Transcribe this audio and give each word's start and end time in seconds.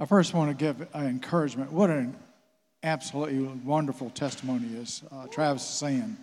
I 0.00 0.06
first 0.06 0.32
want 0.32 0.50
to 0.50 0.54
give 0.54 0.88
encouragement. 0.94 1.70
What 1.72 1.90
an 1.90 2.16
absolutely 2.82 3.42
wonderful 3.42 4.08
testimony 4.08 4.68
is 4.78 5.02
uh, 5.12 5.26
Travis 5.26 5.62
is 5.62 5.68
saying. 5.68 6.16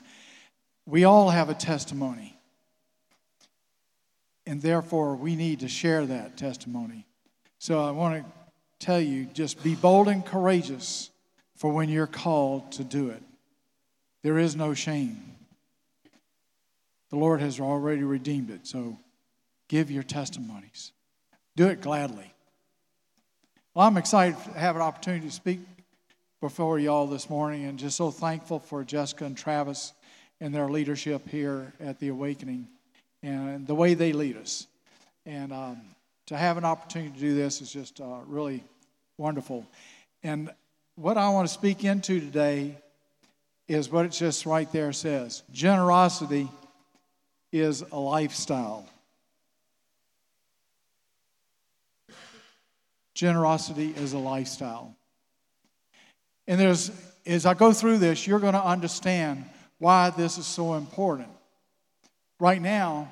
We 0.88 1.04
all 1.04 1.30
have 1.30 1.50
a 1.50 1.54
testimony, 1.54 2.36
and 4.48 4.60
therefore 4.64 5.16
we 5.16 5.36
need 5.36 5.60
to 5.60 5.68
share 5.68 6.08
that 6.08 6.38
testimony. 6.38 7.06
So 7.60 7.80
I 7.80 7.92
want 7.92 8.24
to 8.24 8.32
tell 8.80 9.00
you 9.00 9.26
just 9.26 9.62
be 9.62 9.76
bold 9.76 10.08
and 10.08 10.26
courageous 10.26 11.12
for 11.56 11.72
when 11.72 11.88
you're 11.88 12.08
called 12.08 12.72
to 12.74 12.84
do 12.84 13.10
it. 13.10 13.22
There 14.24 14.40
is 14.40 14.56
no 14.56 14.74
shame. 14.74 15.36
The 17.12 17.18
Lord 17.18 17.42
has 17.42 17.60
already 17.60 18.04
redeemed 18.04 18.50
it, 18.50 18.66
so 18.66 18.98
give 19.68 19.92
your 19.92 20.04
testimonies. 20.04 20.94
Do 21.56 21.68
it 21.68 21.82
gladly. 21.82 22.34
Well, 23.78 23.86
I'm 23.86 23.98
excited 23.98 24.36
to 24.44 24.58
have 24.58 24.76
an 24.76 24.82
opportunity 24.82 25.28
to 25.28 25.32
speak 25.32 25.60
before 26.42 26.80
you 26.80 26.90
all 26.90 27.06
this 27.06 27.30
morning 27.30 27.66
and 27.66 27.78
just 27.78 27.96
so 27.96 28.10
thankful 28.10 28.58
for 28.58 28.84
Jessica 28.84 29.26
and 29.26 29.38
Travis 29.38 29.94
and 30.42 30.52
their 30.52 30.68
leadership 30.68 31.30
here 31.30 31.72
at 31.80 32.00
the 32.00 32.08
Awakening 32.08 32.68
and 33.22 33.68
the 33.68 33.76
way 33.76 33.94
they 33.94 34.14
lead 34.14 34.36
us. 34.36 34.66
And 35.28 35.54
um, 35.54 35.82
to 36.26 36.36
have 36.36 36.58
an 36.58 36.66
opportunity 36.66 37.14
to 37.14 37.20
do 37.20 37.36
this 37.36 37.62
is 37.62 37.72
just 37.72 38.02
uh, 38.02 38.22
really 38.26 38.64
wonderful. 39.20 39.64
And 40.24 40.50
what 40.96 41.20
I 41.20 41.30
want 41.30 41.48
to 41.48 41.54
speak 41.54 41.84
into 41.84 42.20
today 42.20 42.80
is 43.68 43.92
what 43.92 44.06
it 44.06 44.12
just 44.12 44.48
right 44.48 44.72
there 44.72 44.92
says 44.92 45.44
generosity 45.52 46.50
is 47.52 47.84
a 47.92 48.00
lifestyle. 48.00 48.90
Generosity 53.18 53.96
is 53.98 54.14
a 54.14 54.20
lifestyle. 54.20 54.96
And 56.46 56.60
there's, 56.60 56.92
as 57.26 57.48
I 57.48 57.56
go 57.56 57.74
through 57.74 57.98
this, 57.98 58.28
you're 58.28 58.38
going 58.38 58.54
to 58.54 58.64
understand 58.64 59.44
why 59.80 60.12
this 60.12 60.38
is 60.38 60.46
so 60.46 60.76
important. 60.76 61.30
Right 62.40 62.62
now, 62.62 63.12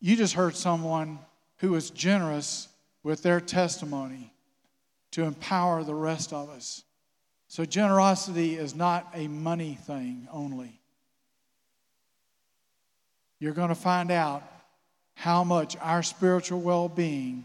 you 0.00 0.16
just 0.16 0.32
heard 0.32 0.56
someone 0.56 1.18
who 1.58 1.72
was 1.72 1.90
generous 1.90 2.68
with 3.02 3.22
their 3.22 3.38
testimony 3.38 4.32
to 5.10 5.24
empower 5.24 5.84
the 5.84 5.94
rest 5.94 6.32
of 6.32 6.48
us. 6.48 6.82
So, 7.48 7.66
generosity 7.66 8.56
is 8.56 8.74
not 8.74 9.10
a 9.12 9.28
money 9.28 9.74
thing 9.74 10.26
only. 10.32 10.80
You're 13.40 13.52
going 13.52 13.68
to 13.68 13.74
find 13.74 14.10
out 14.10 14.42
how 15.12 15.44
much 15.44 15.76
our 15.82 16.02
spiritual 16.02 16.62
well 16.62 16.88
being 16.88 17.44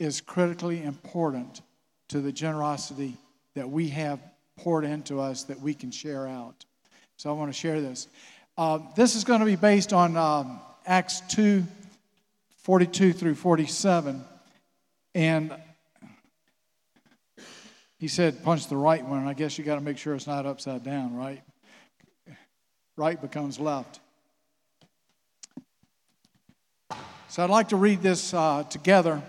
is 0.00 0.20
critically 0.20 0.82
important 0.82 1.60
to 2.08 2.20
the 2.20 2.32
generosity 2.32 3.16
that 3.54 3.70
we 3.70 3.88
have 3.90 4.18
poured 4.56 4.84
into 4.84 5.20
us 5.20 5.44
that 5.44 5.60
we 5.60 5.74
can 5.74 5.92
share 5.92 6.26
out. 6.26 6.64
So, 7.16 7.30
I 7.30 7.34
want 7.34 7.52
to 7.52 7.58
share 7.58 7.80
this. 7.80 8.08
Uh, 8.58 8.80
this 8.96 9.14
is 9.14 9.22
going 9.22 9.40
to 9.40 9.46
be 9.46 9.56
based 9.56 9.92
on 9.92 10.16
um, 10.16 10.60
Acts 10.86 11.20
2 11.28 11.64
42 12.62 13.12
through 13.12 13.34
47. 13.34 14.24
And 15.14 15.54
he 17.98 18.08
said, 18.08 18.42
punch 18.44 18.68
the 18.68 18.76
right 18.76 19.04
one. 19.04 19.26
I 19.26 19.34
guess 19.34 19.58
you 19.58 19.64
got 19.64 19.76
to 19.76 19.80
make 19.80 19.98
sure 19.98 20.14
it's 20.14 20.26
not 20.26 20.46
upside 20.46 20.84
down, 20.84 21.16
right? 21.16 21.42
Right 22.96 23.20
becomes 23.20 23.58
left. 23.58 24.00
So 27.28 27.42
I'd 27.42 27.50
like 27.50 27.68
to 27.68 27.76
read 27.76 28.02
this 28.02 28.34
uh, 28.34 28.64
together. 28.64 29.22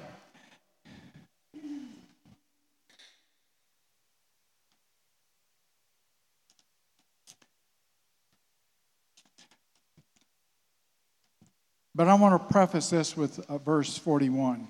But 11.93 12.07
I 12.07 12.13
want 12.13 12.41
to 12.41 12.53
preface 12.53 12.89
this 12.89 13.17
with 13.17 13.39
uh, 13.49 13.57
verse 13.57 13.97
41. 13.97 14.67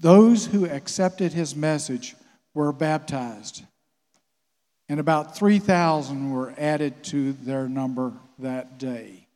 Those 0.00 0.46
who 0.46 0.66
accepted 0.66 1.32
his 1.32 1.56
message 1.56 2.14
were 2.54 2.72
baptized, 2.72 3.64
and 4.88 5.00
about 5.00 5.36
3,000 5.36 6.30
were 6.30 6.54
added 6.56 7.02
to 7.04 7.32
their 7.32 7.68
number 7.68 8.12
that 8.38 8.78
day. 8.78 9.26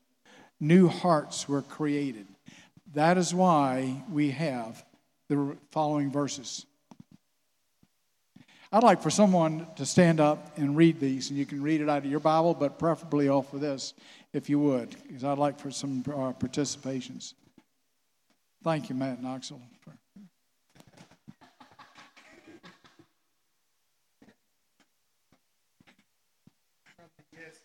New 0.61 0.89
hearts 0.89 1.49
were 1.49 1.63
created. 1.63 2.27
That 2.95 3.19
is 3.19 3.35
why 3.35 4.03
we 4.11 4.31
have 4.31 4.85
the 5.29 5.57
following 5.71 6.11
verses. 6.11 6.65
I'd 8.73 8.83
like 8.83 9.03
for 9.03 9.11
someone 9.11 9.67
to 9.77 9.87
stand 9.87 10.21
up 10.21 10.57
and 10.59 10.77
read 10.77 10.99
these, 10.99 11.31
and 11.31 11.39
you 11.39 11.47
can 11.47 11.63
read 11.63 11.81
it 11.81 11.89
out 11.89 11.99
of 11.99 12.11
your 12.11 12.21
Bible, 12.21 12.55
but 12.55 12.79
preferably 12.79 13.29
off 13.29 13.53
of 13.53 13.61
this, 13.61 13.95
if 14.37 14.51
you 14.51 14.59
would, 14.59 14.95
because 15.09 15.25
I'd 15.25 15.39
like 15.39 15.59
for 15.59 15.71
some 15.71 16.05
uh, 16.07 16.35
participations. 16.35 17.33
Thank 18.63 18.91
you, 18.91 18.95
Matt 18.95 19.23
Knoxville. 19.23 19.63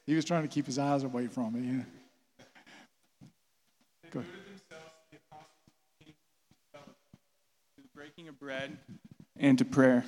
He 0.05 0.15
was 0.15 0.23
trying 0.23 0.43
to 0.43 0.47
keep 0.47 0.65
his 0.65 0.79
eyes 0.79 1.03
away 1.03 1.27
from 1.27 1.53
me. 1.53 1.77
Yeah. 1.77 1.83
Go 4.11 4.21
To 4.21 4.25
breaking 7.93 8.29
of 8.29 8.39
bread 8.39 8.77
and 9.37 9.57
to 9.57 9.65
prayer. 9.65 10.05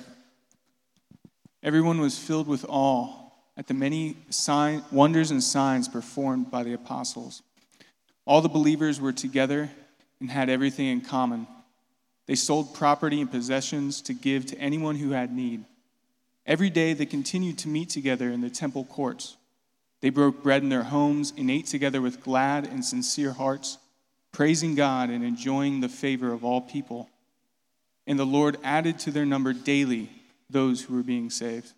Everyone 1.62 2.00
was 2.00 2.18
filled 2.18 2.48
with 2.48 2.64
awe 2.68 3.23
at 3.56 3.66
the 3.66 3.74
many 3.74 4.16
sign, 4.30 4.82
wonders 4.90 5.30
and 5.30 5.42
signs 5.42 5.88
performed 5.88 6.50
by 6.50 6.62
the 6.62 6.72
apostles. 6.72 7.42
All 8.26 8.40
the 8.40 8.48
believers 8.48 9.00
were 9.00 9.12
together 9.12 9.70
and 10.20 10.30
had 10.30 10.48
everything 10.48 10.86
in 10.86 11.00
common. 11.00 11.46
They 12.26 12.34
sold 12.34 12.74
property 12.74 13.20
and 13.20 13.30
possessions 13.30 14.00
to 14.02 14.14
give 14.14 14.46
to 14.46 14.58
anyone 14.58 14.96
who 14.96 15.10
had 15.10 15.32
need. 15.32 15.64
Every 16.46 16.70
day 16.70 16.92
they 16.92 17.06
continued 17.06 17.58
to 17.58 17.68
meet 17.68 17.90
together 17.90 18.30
in 18.30 18.40
the 18.40 18.50
temple 18.50 18.84
courts. 18.84 19.36
They 20.00 20.10
broke 20.10 20.42
bread 20.42 20.62
in 20.62 20.68
their 20.68 20.82
homes 20.82 21.32
and 21.36 21.50
ate 21.50 21.66
together 21.66 22.00
with 22.00 22.22
glad 22.22 22.66
and 22.66 22.84
sincere 22.84 23.32
hearts, 23.32 23.78
praising 24.32 24.74
God 24.74 25.10
and 25.10 25.24
enjoying 25.24 25.80
the 25.80 25.88
favor 25.88 26.32
of 26.32 26.44
all 26.44 26.60
people. 26.60 27.08
And 28.06 28.18
the 28.18 28.26
Lord 28.26 28.58
added 28.62 28.98
to 29.00 29.10
their 29.10 29.24
number 29.24 29.52
daily 29.52 30.10
those 30.50 30.82
who 30.82 30.94
were 30.94 31.02
being 31.02 31.30
saved. 31.30 31.72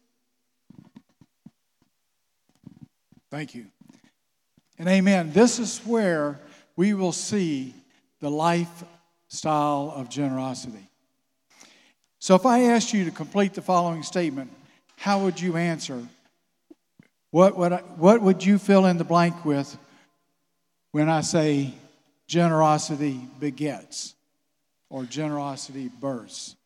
Thank 3.31 3.55
you. 3.55 3.67
And 4.79 4.89
amen. 4.89 5.33
This 5.33 5.59
is 5.59 5.79
where 5.81 6.41
we 6.77 6.95
will 6.95 7.13
see 7.13 7.75
the 8.21 8.31
lifestyle 8.31 9.93
of 9.95 10.09
generosity. 10.09 10.91
So 12.19 12.35
if 12.35 12.47
I 12.47 12.63
asked 12.65 12.93
you 12.93 13.05
to 13.05 13.11
complete 13.11 13.55
the 13.55 13.63
following 13.63 14.03
statement, 14.03 14.51
how 14.97 15.25
would 15.25 15.41
you 15.41 15.57
answer 15.57 16.03
what 17.31 17.57
would, 17.59 17.73
I, 17.73 17.79
what 17.97 18.23
would 18.23 18.45
you 18.45 18.57
fill 18.57 18.87
in 18.87 18.97
the 18.97 19.05
blank 19.05 19.45
with 19.45 19.77
when 20.93 21.11
I 21.11 21.21
say 21.21 21.75
generosity 22.27 23.21
begets 23.39 24.15
or 24.89 25.05
generosity 25.05 25.89
births? 25.89 26.57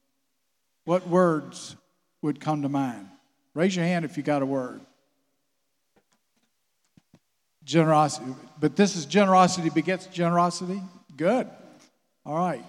What 0.84 1.09
words 1.09 1.75
would 2.22 2.41
come 2.41 2.62
to 2.62 2.69
mind? 2.69 3.09
Raise 3.54 3.75
your 3.75 3.84
hand 3.84 4.04
if 4.04 4.16
you 4.16 4.22
got 4.22 4.43
a 4.43 4.47
word. 4.47 4.81
Generosity. 7.70 8.34
But 8.58 8.75
this 8.75 8.97
is 8.97 9.06
generosity 9.06 9.70
begets 9.70 10.06
generosity? 10.06 10.82
Good. 11.16 11.48
All 12.26 12.34
right. 12.34 12.64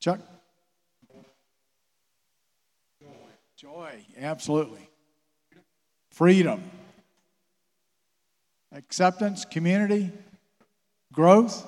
Chuck? 0.00 0.18
Joy, 3.56 4.04
absolutely 4.20 4.80
freedom, 6.10 6.60
acceptance, 8.72 9.44
community, 9.44 10.10
growth, 11.12 11.64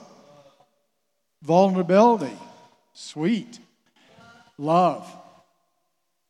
vulnerability, 1.43 2.37
sweet, 2.93 3.61
love. 4.59 5.09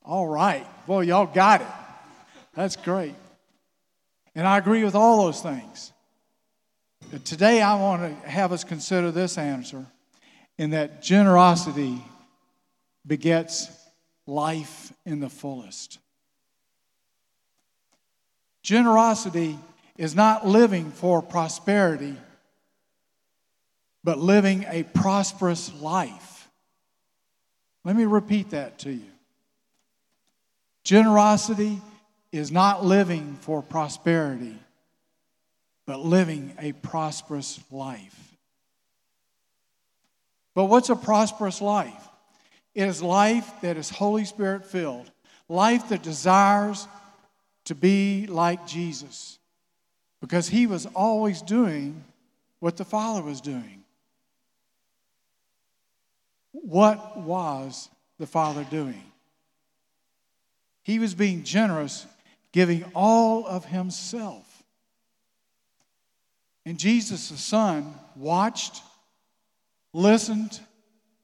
All 0.05 0.29
right. 0.29 0.67
Well, 0.87 1.03
y'all 1.03 1.25
got 1.25 1.63
it. 1.63 1.67
That's 2.55 2.77
great. 2.77 3.15
And 4.35 4.47
I 4.47 4.59
agree 4.59 4.85
with 4.85 4.95
all 4.95 5.25
those 5.25 5.41
things. 5.41 5.93
But 7.11 7.25
today, 7.25 7.61
I 7.61 7.81
want 7.81 8.03
to 8.03 8.29
have 8.29 8.53
us 8.53 8.63
consider 8.63 9.11
this 9.11 9.37
answer 9.39 9.87
in 10.59 10.71
that 10.71 11.03
generosity 11.03 12.05
begets 13.07 13.69
life 14.27 14.93
in 15.05 15.21
the 15.21 15.29
fullest. 15.29 15.99
Generosity 18.63 19.59
is 19.97 20.15
not 20.15 20.47
living 20.47 20.91
for 20.93 21.23
prosperity, 21.23 22.17
but 24.05 24.19
living 24.19 24.65
a 24.69 24.83
prosperous 24.83 25.73
life. 25.81 26.49
Let 27.85 27.97
me 27.97 28.05
repeat 28.05 28.51
that 28.51 28.79
to 28.81 28.93
you. 28.93 29.11
Generosity 30.85 31.81
is 32.33 32.53
not 32.53 32.85
living 32.85 33.37
for 33.41 33.63
prosperity, 33.63 34.57
but 35.87 36.01
living 36.01 36.55
a 36.59 36.73
prosperous 36.73 37.61
life. 37.71 38.37
But 40.55 40.67
what's 40.67 40.91
a 40.91 40.97
prosperous 40.97 41.61
life? 41.61 42.09
It 42.75 42.87
is 42.87 43.03
life 43.03 43.51
that 43.63 43.77
is 43.77 43.91
Holy 43.91 44.25
Spirit 44.25 44.67
filled, 44.67 45.11
life 45.49 45.89
that 45.89 46.03
desires 46.03 46.87
to 47.65 47.75
be 47.75 48.27
like 48.27 48.67
Jesus, 48.67 49.39
because 50.21 50.49
he 50.49 50.67
was 50.67 50.87
always 50.87 51.43
doing 51.43 52.05
what 52.61 52.77
the 52.77 52.85
Father 52.85 53.23
was 53.23 53.41
doing. 53.41 53.83
What 56.53 57.19
was 57.19 57.89
the 58.19 58.27
Father 58.27 58.65
doing? 58.71 59.03
He 60.83 60.99
was 60.99 61.15
being 61.15 61.45
generous, 61.45 62.07
giving 62.53 62.85
all 62.95 63.47
of 63.47 63.65
himself. 63.65 64.47
And 66.67 66.79
Jesus, 66.79 67.29
the 67.31 67.37
Son, 67.37 67.95
watched, 68.17 68.83
listened, 69.93 70.61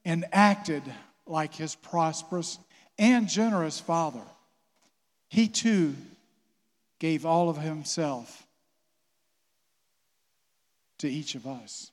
and 0.05 0.25
acted 0.31 0.83
like 1.25 1.53
his 1.53 1.75
prosperous 1.75 2.57
and 2.97 3.27
generous 3.27 3.79
Father. 3.79 4.23
He 5.29 5.47
too 5.47 5.95
gave 6.99 7.25
all 7.25 7.49
of 7.49 7.57
himself 7.57 8.45
to 10.99 11.07
each 11.07 11.35
of 11.35 11.45
us. 11.45 11.91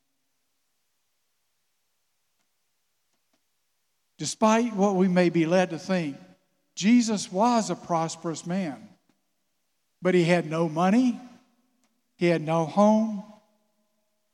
Despite 4.17 4.75
what 4.75 4.95
we 4.95 5.09
may 5.09 5.29
be 5.29 5.45
led 5.45 5.71
to 5.71 5.79
think, 5.79 6.17
Jesus 6.75 7.31
was 7.31 7.71
a 7.71 7.75
prosperous 7.75 8.47
man, 8.47 8.89
but 10.05 10.15
he 10.15 10.25
had 10.25 10.51
no 10.51 10.69
money, 10.69 11.19
he 12.17 12.27
had 12.27 12.43
no 12.43 12.67
home, 12.67 13.25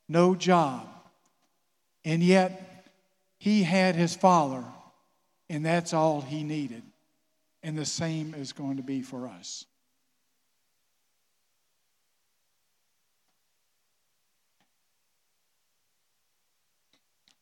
no 0.09 0.35
job, 0.35 0.85
and 2.03 2.21
yet 2.21 2.85
he 3.37 3.63
had 3.63 3.95
his 3.95 4.13
father, 4.13 4.65
and 5.49 5.65
that's 5.65 5.93
all 5.93 6.19
he 6.19 6.43
needed. 6.43 6.83
And 7.63 7.77
the 7.77 7.85
same 7.85 8.33
is 8.33 8.51
going 8.51 8.77
to 8.77 8.83
be 8.83 9.01
for 9.01 9.27
us. 9.27 9.65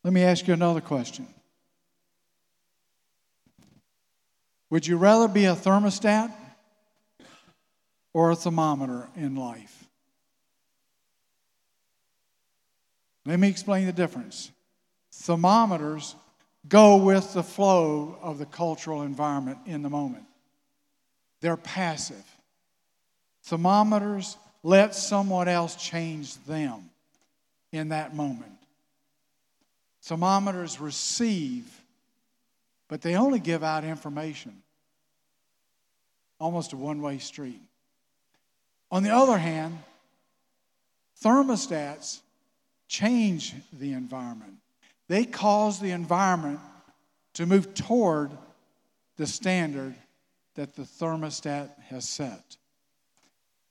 Let 0.04 0.14
me 0.14 0.22
ask 0.22 0.48
you 0.48 0.54
another 0.54 0.82
question. 0.82 1.26
Would 4.70 4.86
you 4.86 4.98
rather 4.98 5.28
be 5.28 5.46
a 5.46 5.56
thermostat 5.56 6.32
or 8.20 8.32
a 8.32 8.36
thermometer 8.36 9.08
in 9.16 9.38
life? 9.38 9.88
Let 13.26 13.40
me 13.40 13.48
explain 13.48 13.86
the 13.86 13.94
difference. 13.94 14.52
Thermometers 15.14 16.18
go 16.68 16.98
with 16.98 17.34
the 17.34 17.44
flow 17.44 18.18
of 18.22 18.38
the 18.38 18.46
cultural 18.46 19.04
environment 19.04 19.60
in 19.66 19.84
the 19.84 19.90
moment, 19.90 20.26
they're 21.40 21.56
passive. 21.56 22.26
Thermometers 23.44 24.36
let 24.64 24.96
someone 24.96 25.48
else 25.48 25.78
change 25.78 26.36
them 26.44 26.90
in 27.72 27.88
that 27.88 28.14
moment. 28.14 28.52
Thermometers 30.02 30.82
receive, 30.82 31.66
but 32.90 33.02
they 33.02 33.16
only 33.16 33.40
give 33.40 33.64
out 33.64 33.86
information. 33.86 34.62
Almost 36.38 36.74
a 36.74 36.76
one 36.76 37.02
way 37.02 37.18
street. 37.20 37.62
On 38.92 39.04
the 39.04 39.12
other 39.12 39.38
hand, 39.38 39.78
thermostats 41.24 42.22
change 42.88 43.54
the 43.72 43.94
environment. 43.94 44.56
They 45.08 45.26
cause 45.26 45.80
the 45.80 45.92
environment 45.92 46.60
to 47.36 47.46
move 47.46 47.74
toward 47.74 48.32
the 49.18 49.28
standard 49.28 49.96
that 50.56 50.76
the 50.76 50.84
thermostat 50.84 51.70
has 51.90 52.08
set. 52.08 52.58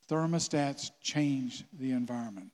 Thermostats 0.08 0.90
change 1.02 1.64
the 1.78 1.92
environment. 1.92 2.50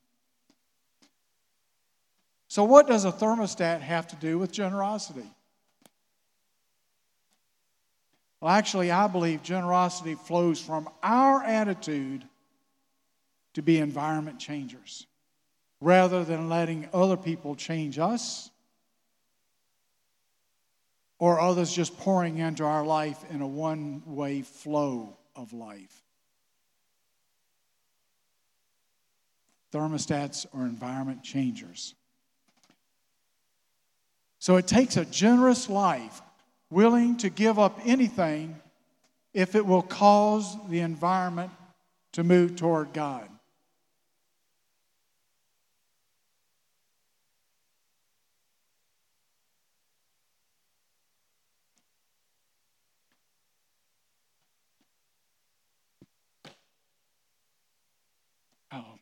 So, 2.48 2.64
what 2.64 2.86
does 2.86 3.04
a 3.04 3.12
thermostat 3.12 3.80
have 3.80 4.06
to 4.08 4.16
do 4.16 4.38
with 4.38 4.52
generosity? 4.52 5.28
Well, 8.40 8.52
actually, 8.52 8.90
I 8.90 9.06
believe 9.06 9.42
generosity 9.42 10.14
flows 10.14 10.60
from 10.60 10.88
our 11.02 11.42
attitude 11.42 12.24
to 13.54 13.62
be 13.62 13.78
environment 13.78 14.38
changers 14.38 15.06
rather 15.80 16.24
than 16.24 16.48
letting 16.48 16.88
other 16.92 17.16
people 17.16 17.54
change 17.54 17.98
us 17.98 18.50
or 21.18 21.40
others 21.40 21.72
just 21.72 21.96
pouring 21.98 22.38
into 22.38 22.64
our 22.64 22.84
life 22.84 23.24
in 23.30 23.40
a 23.40 23.46
one 23.46 24.02
way 24.06 24.42
flow 24.42 25.16
of 25.36 25.52
life. 25.52 26.02
Thermostats 29.72 30.46
are 30.54 30.66
environment 30.66 31.22
changers. 31.22 31.94
So 34.38 34.56
it 34.56 34.66
takes 34.66 34.96
a 34.96 35.04
generous 35.04 35.68
life, 35.68 36.20
willing 36.70 37.16
to 37.18 37.30
give 37.30 37.58
up 37.58 37.80
anything 37.84 38.60
if 39.32 39.54
it 39.54 39.66
will 39.66 39.82
cause 39.82 40.56
the 40.68 40.80
environment 40.80 41.50
to 42.12 42.22
move 42.22 42.56
toward 42.56 42.92
God. 42.92 43.28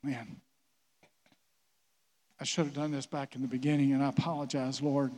Man. 0.03 0.37
I 2.41 2.45
should 2.45 2.65
have 2.65 2.75
done 2.75 2.91
this 2.91 3.07
back 3.07 3.37
in 3.37 3.43
the 3.43 3.49
beginning, 3.49 3.93
and 3.93 4.03
I 4.03 4.09
apologize, 4.09 4.83
Lord 4.83 5.13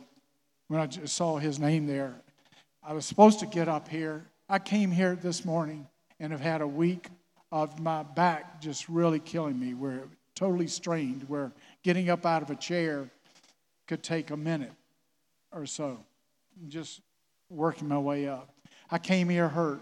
when 0.67 0.79
I 0.79 0.87
just 0.87 1.15
saw 1.15 1.37
his 1.37 1.59
name 1.59 1.85
there. 1.85 2.15
I 2.83 2.93
was 2.93 3.05
supposed 3.05 3.39
to 3.39 3.45
get 3.45 3.67
up 3.67 3.87
here. 3.87 4.25
I 4.49 4.59
came 4.59 4.91
here 4.91 5.15
this 5.15 5.45
morning 5.45 5.87
and 6.19 6.31
have 6.31 6.41
had 6.41 6.61
a 6.61 6.67
week 6.67 7.07
of 7.51 7.79
my 7.79 8.03
back 8.03 8.61
just 8.61 8.89
really 8.89 9.19
killing 9.19 9.59
me, 9.59 9.73
where 9.73 9.97
it 9.97 10.09
totally 10.33 10.67
strained, 10.67 11.23
where 11.27 11.51
getting 11.83 12.09
up 12.09 12.25
out 12.25 12.41
of 12.41 12.49
a 12.49 12.55
chair 12.55 13.09
could 13.87 14.03
take 14.03 14.31
a 14.31 14.37
minute 14.37 14.73
or 15.51 15.65
so, 15.65 15.99
just 16.67 17.01
working 17.49 17.87
my 17.87 17.97
way 17.97 18.27
up. 18.27 18.49
I 18.89 18.97
came 18.97 19.29
here 19.29 19.47
hurt, 19.47 19.81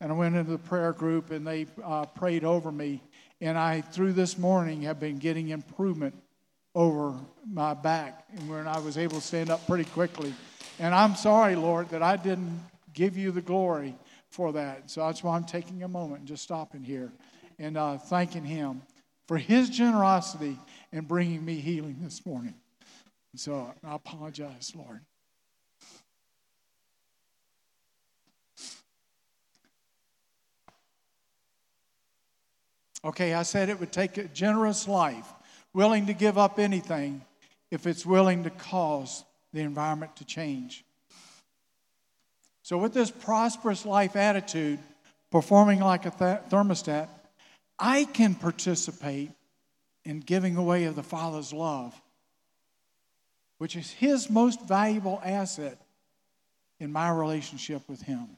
and 0.00 0.10
I 0.10 0.14
went 0.14 0.34
into 0.34 0.50
the 0.50 0.58
prayer 0.58 0.92
group, 0.92 1.30
and 1.30 1.46
they 1.46 1.66
uh, 1.84 2.06
prayed 2.06 2.44
over 2.44 2.72
me. 2.72 3.02
And 3.42 3.58
I, 3.58 3.80
through 3.80 4.12
this 4.12 4.38
morning, 4.38 4.82
have 4.82 5.00
been 5.00 5.18
getting 5.18 5.48
improvement 5.48 6.14
over 6.76 7.12
my 7.44 7.74
back 7.74 8.24
and 8.36 8.48
when 8.48 8.68
I 8.68 8.78
was 8.78 8.96
able 8.96 9.16
to 9.16 9.26
stand 9.26 9.50
up 9.50 9.66
pretty 9.66 9.84
quickly. 9.90 10.32
And 10.78 10.94
I'm 10.94 11.16
sorry, 11.16 11.56
Lord, 11.56 11.88
that 11.88 12.04
I 12.04 12.16
didn't 12.16 12.62
give 12.94 13.16
you 13.16 13.32
the 13.32 13.40
glory 13.40 13.96
for 14.30 14.52
that. 14.52 14.88
So 14.88 15.04
that's 15.04 15.24
why 15.24 15.34
I'm 15.34 15.44
taking 15.44 15.82
a 15.82 15.88
moment 15.88 16.20
and 16.20 16.28
just 16.28 16.44
stopping 16.44 16.84
here 16.84 17.10
and 17.58 17.76
uh, 17.76 17.98
thanking 17.98 18.44
Him 18.44 18.80
for 19.26 19.38
His 19.38 19.68
generosity 19.68 20.56
in 20.92 21.04
bringing 21.04 21.44
me 21.44 21.56
healing 21.56 21.96
this 22.00 22.24
morning. 22.24 22.54
So 23.34 23.74
I 23.84 23.96
apologize, 23.96 24.72
Lord. 24.76 25.00
Okay, 33.04 33.34
I 33.34 33.42
said 33.42 33.68
it 33.68 33.80
would 33.80 33.92
take 33.92 34.16
a 34.16 34.24
generous 34.24 34.86
life 34.86 35.26
willing 35.74 36.06
to 36.06 36.12
give 36.12 36.38
up 36.38 36.58
anything 36.58 37.22
if 37.70 37.86
it's 37.86 38.06
willing 38.06 38.44
to 38.44 38.50
cause 38.50 39.24
the 39.52 39.60
environment 39.60 40.16
to 40.16 40.24
change. 40.24 40.84
So, 42.62 42.78
with 42.78 42.94
this 42.94 43.10
prosperous 43.10 43.84
life 43.84 44.14
attitude, 44.14 44.78
performing 45.30 45.80
like 45.80 46.06
a 46.06 46.10
th- 46.10 46.50
thermostat, 46.50 47.08
I 47.78 48.04
can 48.04 48.34
participate 48.34 49.32
in 50.04 50.20
giving 50.20 50.56
away 50.56 50.84
of 50.84 50.94
the 50.94 51.02
Father's 51.02 51.52
love, 51.52 52.00
which 53.58 53.74
is 53.74 53.90
His 53.90 54.30
most 54.30 54.62
valuable 54.68 55.20
asset 55.24 55.80
in 56.78 56.92
my 56.92 57.10
relationship 57.10 57.82
with 57.88 58.02
Him 58.02 58.28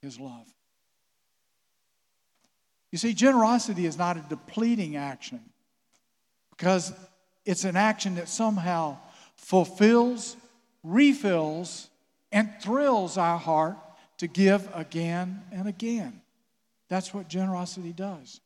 His 0.00 0.18
love. 0.18 0.52
You 2.92 2.98
see, 2.98 3.14
generosity 3.14 3.86
is 3.86 3.96
not 3.98 4.18
a 4.18 4.20
depleting 4.20 4.96
action 4.96 5.40
because 6.50 6.92
it's 7.44 7.64
an 7.64 7.74
action 7.74 8.16
that 8.16 8.28
somehow 8.28 8.98
fulfills, 9.34 10.36
refills, 10.84 11.88
and 12.30 12.50
thrills 12.60 13.16
our 13.16 13.38
heart 13.38 13.78
to 14.18 14.28
give 14.28 14.68
again 14.74 15.42
and 15.50 15.66
again. 15.66 16.20
That's 16.88 17.14
what 17.14 17.28
generosity 17.28 17.92
does. 17.92 18.40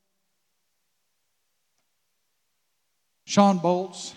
Shawn 3.25 3.59
Bolz, 3.59 4.13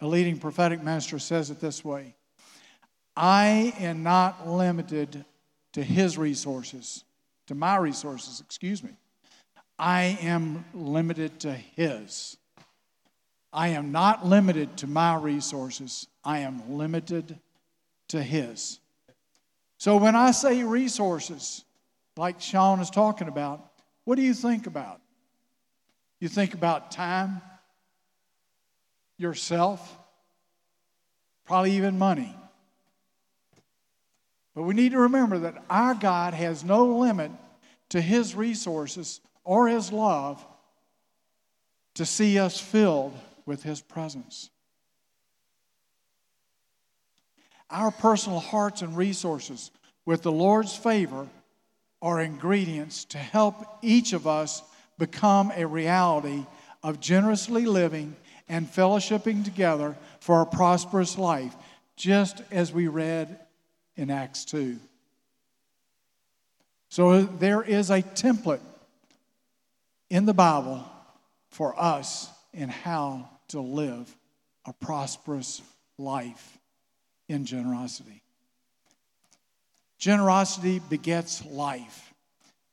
a 0.00 0.06
leading 0.06 0.38
prophetic 0.38 0.82
minister, 0.82 1.18
says 1.18 1.50
it 1.50 1.60
this 1.60 1.84
way 1.84 2.14
I 3.14 3.74
am 3.78 4.02
not 4.02 4.48
limited 4.48 5.26
to 5.74 5.82
his 5.82 6.16
resources, 6.16 7.04
to 7.48 7.54
my 7.54 7.76
resources, 7.76 8.40
excuse 8.40 8.82
me. 8.82 8.96
I 9.78 10.18
am 10.22 10.64
limited 10.72 11.40
to 11.40 11.52
his. 11.52 12.36
I 13.52 13.68
am 13.68 13.92
not 13.92 14.26
limited 14.26 14.76
to 14.78 14.86
my 14.86 15.16
resources. 15.16 16.06
I 16.24 16.40
am 16.40 16.76
limited 16.76 17.38
to 18.08 18.22
his. 18.22 18.80
So 19.78 19.96
when 19.96 20.16
I 20.16 20.30
say 20.30 20.62
resources, 20.64 21.64
like 22.16 22.40
Shawn 22.40 22.80
is 22.80 22.90
talking 22.90 23.28
about, 23.28 23.72
what 24.04 24.16
do 24.16 24.22
you 24.22 24.34
think 24.34 24.66
about? 24.66 25.00
You 26.20 26.28
think 26.28 26.54
about 26.54 26.90
time, 26.90 27.42
yourself, 29.18 29.98
probably 31.44 31.72
even 31.72 31.98
money. 31.98 32.34
But 34.54 34.62
we 34.62 34.74
need 34.74 34.92
to 34.92 35.00
remember 35.00 35.38
that 35.40 35.62
our 35.68 35.94
God 35.94 36.34
has 36.34 36.64
no 36.64 36.84
limit 36.98 37.32
to 37.90 38.00
His 38.00 38.34
resources 38.34 39.20
or 39.44 39.68
His 39.68 39.92
love 39.92 40.44
to 41.94 42.04
see 42.04 42.38
us 42.38 42.58
filled 42.58 43.14
with 43.46 43.62
His 43.62 43.80
presence. 43.80 44.50
Our 47.70 47.90
personal 47.90 48.40
hearts 48.40 48.82
and 48.82 48.96
resources 48.96 49.70
with 50.04 50.22
the 50.22 50.32
Lord's 50.32 50.76
favor 50.76 51.28
are 52.02 52.20
ingredients 52.20 53.04
to 53.06 53.18
help 53.18 53.54
each 53.82 54.12
of 54.12 54.26
us 54.26 54.62
become 54.98 55.52
a 55.56 55.66
reality 55.66 56.44
of 56.82 57.00
generously 57.00 57.64
living 57.64 58.14
and 58.48 58.70
fellowshipping 58.70 59.44
together 59.44 59.96
for 60.20 60.42
a 60.42 60.46
prosperous 60.46 61.16
life, 61.16 61.56
just 61.96 62.42
as 62.50 62.72
we 62.72 62.88
read 62.88 63.38
in 63.96 64.10
Acts 64.10 64.44
2. 64.44 64.78
So 66.90 67.22
there 67.22 67.62
is 67.62 67.90
a 67.90 68.02
template 68.02 68.60
in 70.10 70.26
the 70.26 70.34
Bible 70.34 70.84
for 71.50 71.78
us 71.80 72.30
in 72.52 72.68
how 72.68 73.28
to 73.48 73.60
live 73.60 74.14
a 74.66 74.72
prosperous 74.72 75.62
life 75.98 76.58
in 77.28 77.44
generosity. 77.44 78.22
Generosity 79.98 80.80
begets 80.90 81.44
life, 81.46 82.12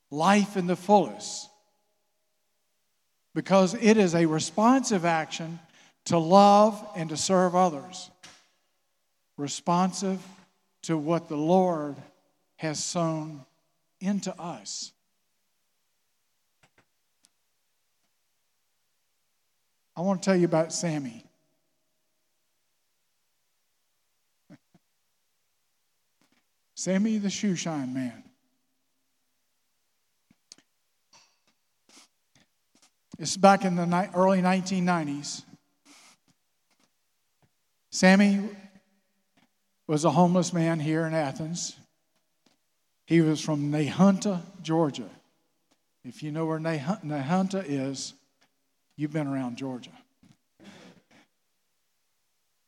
life 0.09 0.57
in 0.57 0.67
the 0.67 0.75
fullest, 0.75 1.50
because 3.33 3.73
it 3.75 3.97
is 3.97 4.15
a 4.15 4.25
responsive 4.25 5.05
action 5.05 5.59
to 6.05 6.17
love 6.17 6.85
and 6.95 7.09
to 7.09 7.17
serve 7.17 7.55
others. 7.55 8.09
Responsive 9.38 10.21
to 10.83 10.97
what 10.97 11.29
the 11.29 11.38
Lord 11.38 11.95
has 12.57 12.83
sown 12.83 13.45
into 14.00 14.38
us. 14.39 14.91
I 19.95 20.01
want 20.01 20.21
to 20.21 20.25
tell 20.25 20.36
you 20.36 20.45
about 20.45 20.74
Sammy. 20.74 21.24
Sammy 26.75 27.17
the 27.17 27.29
shoe 27.29 27.55
shine 27.55 27.93
man. 27.93 28.24
It's 33.19 33.38
back 33.38 33.65
in 33.65 33.75
the 33.75 34.10
early 34.15 34.41
1990s. 34.41 35.43
Sammy 37.91 38.50
was 39.86 40.05
a 40.05 40.10
homeless 40.10 40.53
man 40.53 40.79
here 40.79 41.05
in 41.05 41.13
Athens. 41.13 41.75
He 43.05 43.21
was 43.21 43.41
from 43.41 43.71
Nahunta, 43.71 44.41
Georgia. 44.63 45.10
If 46.03 46.24
you 46.24 46.31
know 46.31 46.45
where 46.45 46.60
Nahunta 46.60 47.63
is, 47.67 48.13
you've 49.01 49.12
been 49.12 49.27
around 49.27 49.58
Georgia. 49.58 49.91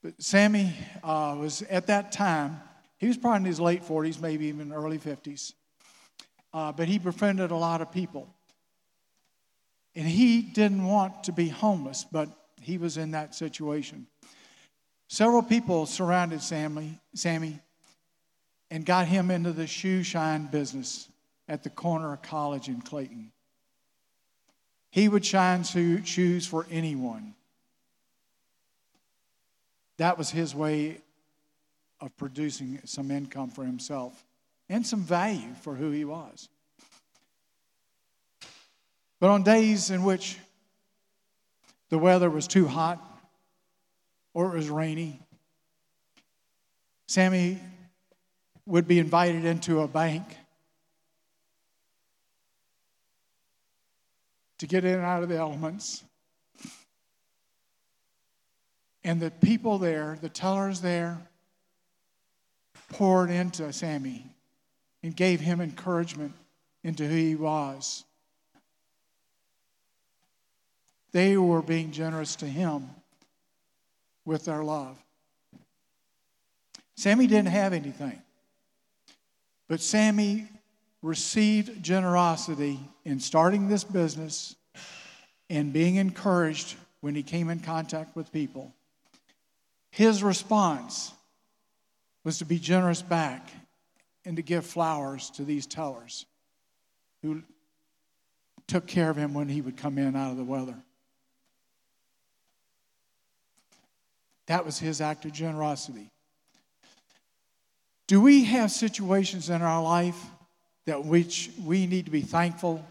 But 0.02 0.22
Sammy 0.22 0.74
uh, 1.04 1.38
was 1.40 1.62
at 1.63 1.88
that 1.88 2.12
time, 2.12 2.60
he 2.98 3.08
was 3.08 3.18
probably 3.18 3.38
in 3.38 3.46
his 3.46 3.60
late 3.60 3.84
40s, 3.84 4.20
maybe 4.20 4.48
even 4.48 4.74
early 4.74 4.98
50s. 4.98 5.54
Uh, 6.54 6.72
but 6.72 6.88
he 6.88 6.98
befriended 6.98 7.52
a 7.52 7.56
lot 7.56 7.82
of 7.82 7.92
people. 7.92 8.28
And 9.96 10.08
he 10.08 10.42
didn't 10.42 10.86
want 10.86 11.25
to 11.25 11.32
be 11.32 11.50
homeless, 11.50 12.04
but 12.12 12.30
he 12.60 12.80
was 12.80 12.98
in 12.98 13.12
that 13.12 13.36
situation. 13.36 14.08
Several 15.08 15.44
people 15.44 15.86
surrounded 15.86 16.42
Sammy, 16.42 17.00
Sammy 17.13 17.60
and 18.72 18.88
got 18.88 19.06
him 19.06 19.30
into 19.30 19.52
the 19.52 19.68
shoe 19.68 20.02
shine 20.02 20.48
business 20.48 21.08
at 21.48 21.62
the 21.62 21.70
corner 21.70 22.13
of 22.13 22.24
college 22.24 22.70
in 22.70 22.82
Clayton. 22.82 23.33
He 24.94 25.10
would 25.10 25.26
shine 25.26 25.64
shoes 25.64 26.46
for 26.46 26.68
anyone. 26.70 27.34
That 29.98 30.20
was 30.20 30.30
his 30.30 30.54
way 30.54 31.00
of 32.00 32.16
producing 32.16 32.80
some 32.86 33.10
income 33.10 33.50
for 33.50 33.66
himself 33.66 34.24
and 34.70 34.86
some 34.86 35.02
value 35.02 35.56
for 35.64 35.74
who 35.74 35.90
he 35.90 36.06
was. 36.06 36.48
But 39.20 39.32
on 39.32 39.42
days 39.42 39.90
in 39.90 40.04
which 40.04 40.38
the 41.90 41.98
weather 41.98 42.30
was 42.30 42.46
too 42.46 42.68
hot 42.68 43.02
or 44.36 44.54
it 44.54 44.58
was 44.58 44.70
rainy. 44.70 45.20
Sammy 47.08 47.60
would 48.68 48.88
be 48.88 49.00
invited 49.00 49.44
into 49.44 49.82
a 49.82 49.88
bank 49.88 50.38
to 54.60 54.67
get 54.67 54.86
in 54.86 54.95
and 54.95 55.03
out 55.03 55.24
of 55.24 55.29
the 55.29 55.38
elements. 55.38 56.03
And 59.03 59.19
the 59.19 59.31
people 59.31 59.79
there, 59.79 60.17
the 60.22 60.29
tellers 60.29 60.81
there, 60.81 61.17
poured 62.89 63.29
into 63.29 63.72
Sammy 63.74 64.25
and 65.01 65.15
gave 65.15 65.41
him 65.41 65.60
encouragement 65.60 66.33
into 66.83 67.07
who 67.07 67.15
he 67.15 67.36
was. 67.36 68.05
They 71.12 71.38
were 71.38 71.62
being 71.62 71.91
generous 71.91 72.36
to 72.38 72.45
him 72.45 72.89
with 74.25 74.45
their 74.45 74.63
love. 74.63 74.98
Sammy 76.95 77.27
didn't 77.27 77.50
have 77.50 77.74
anything, 77.74 78.22
but 79.67 79.81
Sammy 79.81 80.48
received 81.03 81.83
generosity 81.83 82.79
in 83.03 83.19
starting 83.19 83.67
this 83.67 83.83
business 83.83 84.55
and 85.50 85.74
being 85.74 85.98
encouraged 85.98 86.75
when 87.01 87.13
he 87.13 87.22
came 87.22 87.50
in 87.50 87.60
contact 87.60 88.15
with 88.15 88.31
people. 88.31 88.74
His 89.91 90.24
response 90.24 91.12
was 92.24 92.39
to 92.39 92.45
be 92.45 92.57
generous 92.57 93.01
back 93.01 93.51
and 94.25 94.38
to 94.38 94.41
give 94.41 94.65
flowers 94.65 95.29
to 95.31 95.43
these 95.43 95.67
tellers 95.67 96.25
who 97.22 97.43
took 98.65 98.88
care 98.88 99.10
of 99.10 99.17
him 99.17 99.33
when 99.33 99.50
he 99.50 99.62
would 99.62 99.75
come 99.75 99.98
in 99.98 100.15
out 100.15 100.31
of 100.31 100.38
the 100.38 100.43
weather. 100.43 100.77
That 104.45 104.65
was 104.65 104.79
his 104.79 105.01
act 105.01 105.25
of 105.25 105.33
generosity. 105.33 106.10
Do 108.07 108.22
we 108.22 108.45
have 108.45 108.72
situations 108.72 109.50
in 109.50 109.62
our 109.62 109.81
life 109.81 110.19
that 110.86 111.06
which 111.06 111.50
we 111.63 111.88
need 111.88 112.06
to 112.06 112.12
be 112.12 112.22
thankful 112.22 112.86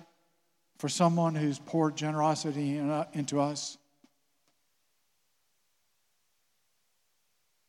for 0.79 0.89
someone 0.89 1.35
who's 1.35 1.59
poured 1.59 1.97
generosity 1.97 2.79
uh, 2.79 3.05
into 3.13 3.41
us? 3.41 3.79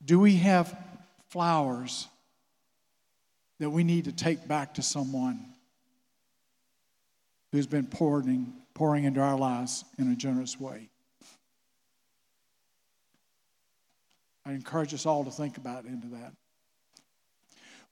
Do 0.04 0.20
we 0.20 0.36
have 0.38 0.78
flowers 1.30 2.08
that 3.60 3.70
we 3.70 3.84
need 3.84 4.06
to 4.06 4.12
take 4.12 4.48
back 4.48 4.74
to 4.76 4.82
someone 4.82 5.46
who's 7.52 7.68
been 7.68 7.86
pouring, 7.86 8.54
pouring 8.74 9.04
into 9.04 9.22
our 9.22 9.38
lives 9.38 9.86
in 9.98 10.12
a 10.12 10.16
generous 10.16 10.60
way? 10.60 10.90
I 14.46 14.52
encourage 14.52 14.94
us 14.94 15.06
all 15.06 15.24
to 15.24 15.32
think 15.32 15.58
about 15.58 15.86
into 15.86 16.08
that. 16.08 16.34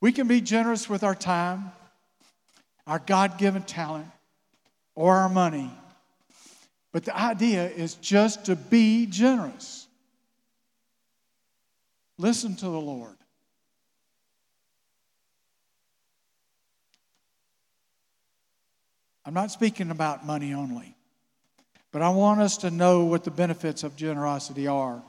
We 0.02 0.12
can 0.12 0.28
be 0.28 0.42
generous 0.42 0.90
with 0.90 1.04
our 1.04 1.16
time, 1.16 1.72
our 2.92 3.00
God 3.00 3.38
given 3.38 3.64
talent 3.64 4.06
or 4.96 5.16
our 5.16 5.30
money. 5.30 5.72
But 6.92 7.06
the 7.06 7.18
idea 7.18 7.70
is 7.70 7.96
just 7.96 8.48
to 8.48 8.58
be 8.58 9.06
generous. 9.06 9.88
Listen 12.18 12.54
to 12.58 12.66
the 12.66 12.82
Lord. 12.82 13.16
I'm 19.24 19.34
not 19.34 19.52
speaking 19.52 19.90
about 19.90 20.26
money 20.26 20.54
only, 20.54 20.94
but 21.94 22.02
I 22.02 22.10
want 22.10 22.42
us 22.42 22.58
to 22.58 22.72
know 22.72 23.06
what 23.06 23.24
the 23.24 23.32
benefits 23.32 23.84
of 23.84 23.96
generosity 23.96 24.68
are 24.68 25.02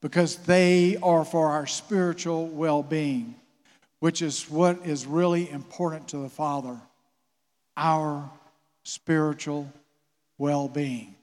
because 0.00 0.36
they 0.36 0.96
are 1.02 1.26
for 1.26 1.50
our 1.50 1.66
spiritual 1.66 2.46
well 2.46 2.82
being, 2.82 3.34
which 3.98 4.22
is 4.22 4.48
what 4.48 4.86
is 4.86 5.04
really 5.04 5.50
important 5.50 6.08
to 6.08 6.16
the 6.16 6.30
Father 6.30 6.80
our 7.78 8.28
spiritual 8.82 9.72
well 10.36 10.68
being. 10.68 11.14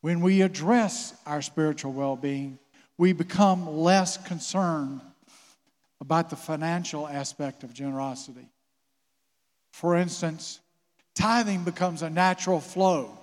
When 0.00 0.20
we 0.20 0.42
address 0.42 1.12
our 1.26 1.42
spiritual 1.42 1.92
well 1.92 2.14
being, 2.14 2.60
we 2.96 3.12
become 3.12 3.68
less 3.68 4.16
concerned 4.16 5.00
about 6.00 6.30
the 6.30 6.36
financial 6.36 7.08
aspect 7.08 7.64
of 7.64 7.74
generosity. 7.74 8.48
For 9.72 9.96
instance, 9.96 10.60
tithing 11.14 11.64
becomes 11.64 12.02
a 12.02 12.10
natural 12.10 12.60
flow, 12.60 13.18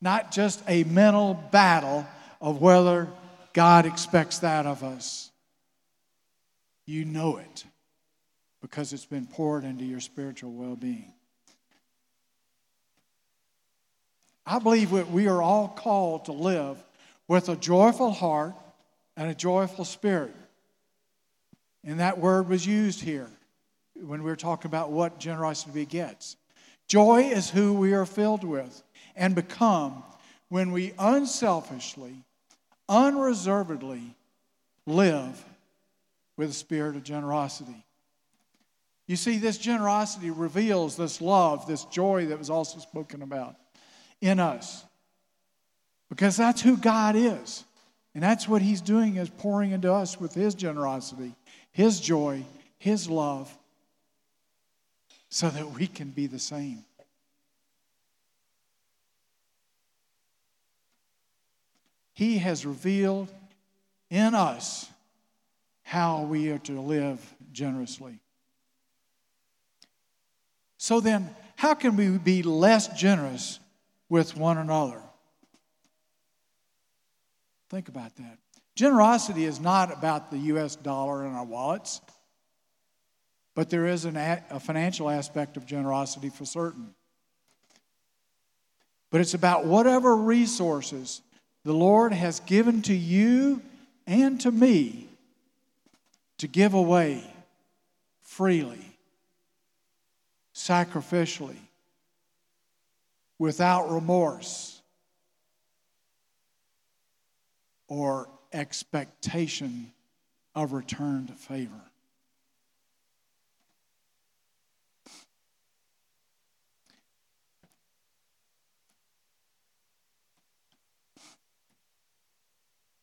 not 0.00 0.30
just 0.30 0.62
a 0.68 0.84
mental 0.84 1.34
battle 1.50 2.06
of 2.40 2.60
whether 2.60 3.08
God 3.52 3.86
expects 3.86 4.38
that 4.38 4.66
of 4.66 4.84
us. 4.84 5.30
You 6.86 7.04
know 7.04 7.38
it 7.38 7.64
because 8.60 8.92
it's 8.92 9.06
been 9.06 9.26
poured 9.26 9.64
into 9.64 9.84
your 9.84 10.00
spiritual 10.00 10.52
well 10.52 10.76
being. 10.76 11.12
I 14.46 14.58
believe 14.58 14.90
that 14.90 15.10
we 15.10 15.28
are 15.28 15.40
all 15.40 15.68
called 15.68 16.24
to 16.26 16.32
live 16.32 16.82
with 17.28 17.48
a 17.48 17.56
joyful 17.56 18.10
heart 18.10 18.54
and 19.16 19.30
a 19.30 19.34
joyful 19.34 19.84
spirit. 19.84 20.34
And 21.84 22.00
that 22.00 22.18
word 22.18 22.48
was 22.48 22.66
used 22.66 23.00
here 23.00 23.28
when 23.94 24.22
we 24.22 24.30
were 24.30 24.36
talking 24.36 24.68
about 24.68 24.90
what 24.90 25.18
generosity 25.18 25.72
begets. 25.72 26.36
Joy 26.88 27.30
is 27.30 27.48
who 27.48 27.74
we 27.74 27.92
are 27.92 28.06
filled 28.06 28.42
with 28.42 28.82
and 29.14 29.34
become 29.34 30.02
when 30.48 30.72
we 30.72 30.92
unselfishly, 30.98 32.24
unreservedly 32.88 34.16
live 34.86 35.44
with 36.36 36.50
a 36.50 36.54
spirit 36.54 36.96
of 36.96 37.04
generosity. 37.04 37.84
You 39.10 39.16
see, 39.16 39.38
this 39.38 39.58
generosity 39.58 40.30
reveals 40.30 40.96
this 40.96 41.20
love, 41.20 41.66
this 41.66 41.84
joy 41.86 42.26
that 42.26 42.38
was 42.38 42.48
also 42.48 42.78
spoken 42.78 43.22
about 43.22 43.56
in 44.20 44.38
us. 44.38 44.84
Because 46.08 46.36
that's 46.36 46.62
who 46.62 46.76
God 46.76 47.16
is. 47.16 47.64
And 48.14 48.22
that's 48.22 48.46
what 48.46 48.62
He's 48.62 48.80
doing 48.80 49.16
is 49.16 49.28
pouring 49.28 49.72
into 49.72 49.92
us 49.92 50.20
with 50.20 50.32
His 50.32 50.54
generosity, 50.54 51.34
His 51.72 51.98
joy, 51.98 52.44
His 52.78 53.10
love, 53.10 53.52
so 55.28 55.50
that 55.50 55.72
we 55.72 55.88
can 55.88 56.10
be 56.10 56.28
the 56.28 56.38
same. 56.38 56.84
He 62.12 62.38
has 62.38 62.64
revealed 62.64 63.28
in 64.08 64.36
us 64.36 64.88
how 65.82 66.22
we 66.22 66.52
are 66.52 66.58
to 66.58 66.80
live 66.80 67.34
generously. 67.50 68.20
So 70.82 70.98
then, 70.98 71.28
how 71.56 71.74
can 71.74 71.94
we 71.94 72.08
be 72.16 72.42
less 72.42 72.88
generous 72.98 73.60
with 74.08 74.34
one 74.34 74.56
another? 74.56 75.02
Think 77.68 77.90
about 77.90 78.16
that. 78.16 78.38
Generosity 78.76 79.44
is 79.44 79.60
not 79.60 79.92
about 79.92 80.30
the 80.30 80.38
US 80.38 80.76
dollar 80.76 81.26
in 81.26 81.34
our 81.34 81.44
wallets. 81.44 82.00
But 83.54 83.68
there 83.68 83.84
is 83.88 84.06
a, 84.06 84.42
a 84.48 84.58
financial 84.58 85.10
aspect 85.10 85.58
of 85.58 85.66
generosity 85.66 86.30
for 86.30 86.46
certain. 86.46 86.94
But 89.10 89.20
it's 89.20 89.34
about 89.34 89.66
whatever 89.66 90.16
resources 90.16 91.20
the 91.62 91.74
Lord 91.74 92.14
has 92.14 92.40
given 92.40 92.80
to 92.82 92.94
you 92.94 93.60
and 94.06 94.40
to 94.40 94.50
me 94.50 95.08
to 96.38 96.48
give 96.48 96.72
away 96.72 97.22
freely, 98.22 98.89
sacrificially, 100.60 101.56
without 103.38 103.90
remorse 103.90 104.82
or 107.88 108.28
expectation 108.52 109.90
of 110.54 110.72
returned 110.72 111.30
favor. 111.38 111.72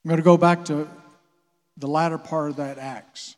I'm 0.06 0.10
going 0.10 0.17
to 0.17 0.24
go 0.24 0.38
back 0.38 0.63
to 0.65 0.88
the 1.76 1.88
latter 1.88 2.20
part 2.20 2.52
of 2.52 2.58
that 2.58 2.78
Acts. 2.78 3.36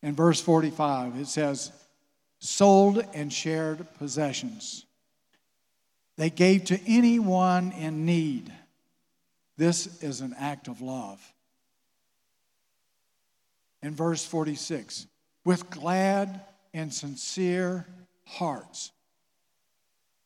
In 0.00 0.14
verse 0.14 0.40
45, 0.40 1.16
it 1.16 1.26
says, 1.26 1.72
sold 2.44 3.04
and 3.14 3.32
shared 3.32 3.86
possessions. 3.98 4.84
They 6.16 6.30
gave 6.30 6.66
to 6.66 6.80
anyone 6.86 7.72
in 7.72 8.06
need. 8.06 8.52
This 9.56 10.02
is 10.02 10.20
an 10.20 10.34
act 10.38 10.68
of 10.68 10.80
love. 10.80 11.20
In 13.82 13.94
verse 13.94 14.24
46, 14.24 15.06
with 15.44 15.70
glad 15.70 16.40
and 16.72 16.92
sincere 16.92 17.86
hearts, 18.24 18.92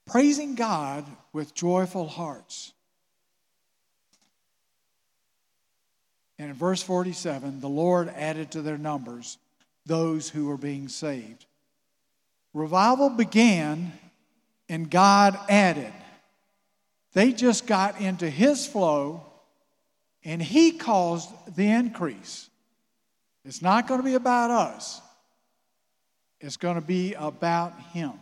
praising 0.07 0.55
God 0.55 1.05
with 1.33 1.55
joyful 1.55 2.07
hearts 2.07 2.73
And 6.39 6.51
in 6.51 6.55
verse 6.55 6.83
47, 6.83 7.61
the 7.61 7.69
Lord 7.69 8.09
added 8.09 8.53
to 8.53 8.63
their 8.63 8.79
numbers 8.79 9.39
those 9.87 10.29
who 10.29 10.47
were 10.47 10.57
being 10.57 10.89
saved. 10.89 11.47
Revival 12.59 13.11
began 13.11 13.93
and 14.69 14.91
God 14.91 15.39
added. 15.49 15.93
They 17.13 17.33
just 17.33 17.69
got 17.69 18.01
into 18.01 18.29
His 18.29 18.67
flow 18.67 19.23
and 20.25 20.43
He 20.43 20.73
caused 20.73 21.31
the 21.55 21.71
increase. 21.71 22.51
It's 23.45 23.63
not 23.63 23.87
going 23.87 24.01
to 24.01 24.05
be 24.05 24.15
about 24.15 24.51
us, 24.51 25.01
it's 26.41 26.57
going 26.57 26.75
to 26.75 26.87
be 26.87 27.15
about 27.15 27.81
Him. 27.93 28.13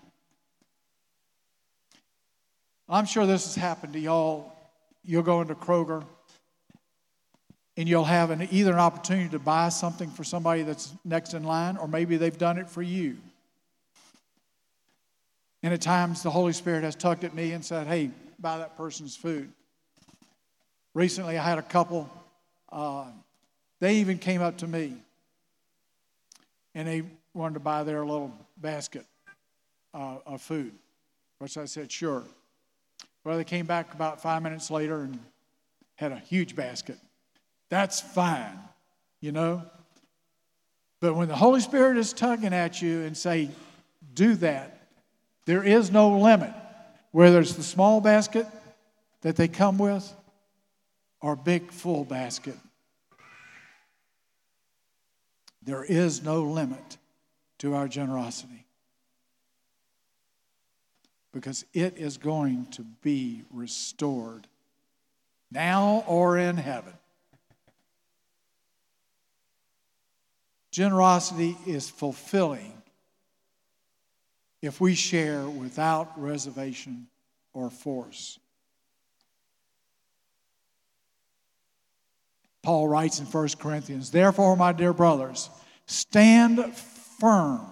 I'm 2.88 3.06
sure 3.06 3.26
this 3.26 3.46
has 3.46 3.56
happened 3.56 3.94
to 3.94 3.98
y'all. 3.98 4.52
You'll 5.02 5.22
go 5.22 5.40
into 5.40 5.54
Kroger 5.54 6.04
and 7.76 7.88
you'll 7.88 8.04
have 8.04 8.30
an, 8.30 8.46
either 8.50 8.72
an 8.72 8.78
opportunity 8.78 9.30
to 9.30 9.38
buy 9.38 9.70
something 9.70 10.10
for 10.10 10.24
somebody 10.24 10.62
that's 10.62 10.92
next 11.04 11.34
in 11.34 11.42
line, 11.42 11.76
or 11.76 11.88
maybe 11.88 12.16
they've 12.16 12.36
done 12.36 12.58
it 12.58 12.68
for 12.68 12.82
you. 12.82 13.16
And 15.66 15.74
at 15.74 15.80
times, 15.80 16.22
the 16.22 16.30
Holy 16.30 16.52
Spirit 16.52 16.84
has 16.84 16.94
tugged 16.94 17.24
at 17.24 17.34
me 17.34 17.50
and 17.50 17.64
said, 17.64 17.88
Hey, 17.88 18.10
buy 18.38 18.58
that 18.58 18.76
person's 18.76 19.16
food. 19.16 19.50
Recently, 20.94 21.36
I 21.36 21.42
had 21.42 21.58
a 21.58 21.62
couple, 21.62 22.08
uh, 22.70 23.06
they 23.80 23.96
even 23.96 24.18
came 24.18 24.42
up 24.42 24.58
to 24.58 24.68
me 24.68 24.94
and 26.76 26.86
they 26.86 27.02
wanted 27.34 27.54
to 27.54 27.60
buy 27.60 27.82
their 27.82 28.06
little 28.06 28.32
basket 28.58 29.04
uh, 29.92 30.18
of 30.24 30.40
food, 30.40 30.72
which 31.40 31.58
I 31.58 31.64
said, 31.64 31.90
Sure. 31.90 32.22
Well, 33.24 33.36
they 33.36 33.42
came 33.42 33.66
back 33.66 33.92
about 33.92 34.22
five 34.22 34.44
minutes 34.44 34.70
later 34.70 35.00
and 35.00 35.18
had 35.96 36.12
a 36.12 36.20
huge 36.20 36.54
basket. 36.54 36.98
That's 37.70 38.00
fine, 38.00 38.56
you 39.20 39.32
know? 39.32 39.64
But 41.00 41.16
when 41.16 41.26
the 41.26 41.34
Holy 41.34 41.58
Spirit 41.58 41.96
is 41.96 42.12
tugging 42.12 42.54
at 42.54 42.80
you 42.80 43.02
and 43.02 43.16
say, 43.16 43.50
do 44.14 44.36
that, 44.36 44.75
there 45.46 45.62
is 45.62 45.90
no 45.90 46.18
limit. 46.18 46.52
Whether 47.12 47.40
it's 47.40 47.54
the 47.54 47.62
small 47.62 48.02
basket 48.02 48.46
that 49.22 49.36
they 49.36 49.48
come 49.48 49.78
with 49.78 50.12
or 51.22 51.34
big 51.34 51.72
full 51.72 52.04
basket. 52.04 52.56
There 55.62 55.82
is 55.82 56.22
no 56.22 56.42
limit 56.42 56.98
to 57.58 57.74
our 57.74 57.88
generosity 57.88 58.66
because 61.32 61.64
it 61.72 61.96
is 61.96 62.18
going 62.18 62.66
to 62.72 62.82
be 63.02 63.42
restored 63.50 64.46
now 65.50 66.04
or 66.06 66.38
in 66.38 66.56
heaven. 66.56 66.92
Generosity 70.70 71.56
is 71.66 71.88
fulfilling 71.88 72.75
if 74.66 74.80
we 74.80 74.94
share 74.94 75.48
without 75.48 76.20
reservation 76.20 77.06
or 77.52 77.70
force. 77.70 78.38
Paul 82.62 82.88
writes 82.88 83.20
in 83.20 83.26
1 83.26 83.48
Corinthians, 83.58 84.10
Therefore, 84.10 84.56
my 84.56 84.72
dear 84.72 84.92
brothers, 84.92 85.48
stand 85.86 86.74
firm 86.74 87.64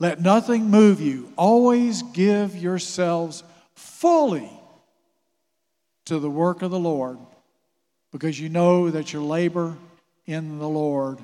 Let 0.00 0.20
nothing 0.20 0.70
move 0.70 1.00
you. 1.00 1.32
Always 1.36 2.02
give 2.02 2.56
yourselves 2.56 3.44
fully 3.74 4.50
to 6.06 6.18
the 6.18 6.30
work 6.30 6.62
of 6.62 6.70
the 6.70 6.78
Lord 6.78 7.18
because 8.12 8.40
you 8.40 8.48
know 8.48 8.90
that 8.90 9.12
your 9.12 9.22
labor 9.22 9.76
in 10.26 10.58
the 10.58 10.68
Lord 10.68 11.18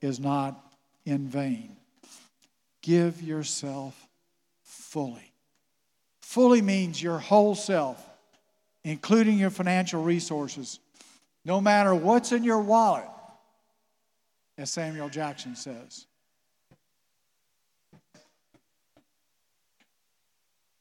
is 0.00 0.20
not 0.20 0.74
in 1.04 1.26
vain. 1.26 1.76
Give 2.82 3.22
yourself 3.22 4.08
fully. 4.62 5.32
Fully 6.20 6.60
means 6.60 7.02
your 7.02 7.18
whole 7.18 7.54
self, 7.54 8.04
including 8.84 9.38
your 9.38 9.50
financial 9.50 10.02
resources, 10.02 10.80
no 11.44 11.60
matter 11.60 11.94
what's 11.94 12.32
in 12.32 12.42
your 12.42 12.60
wallet, 12.60 13.08
as 14.58 14.70
Samuel 14.70 15.08
Jackson 15.08 15.54
says. 15.54 16.06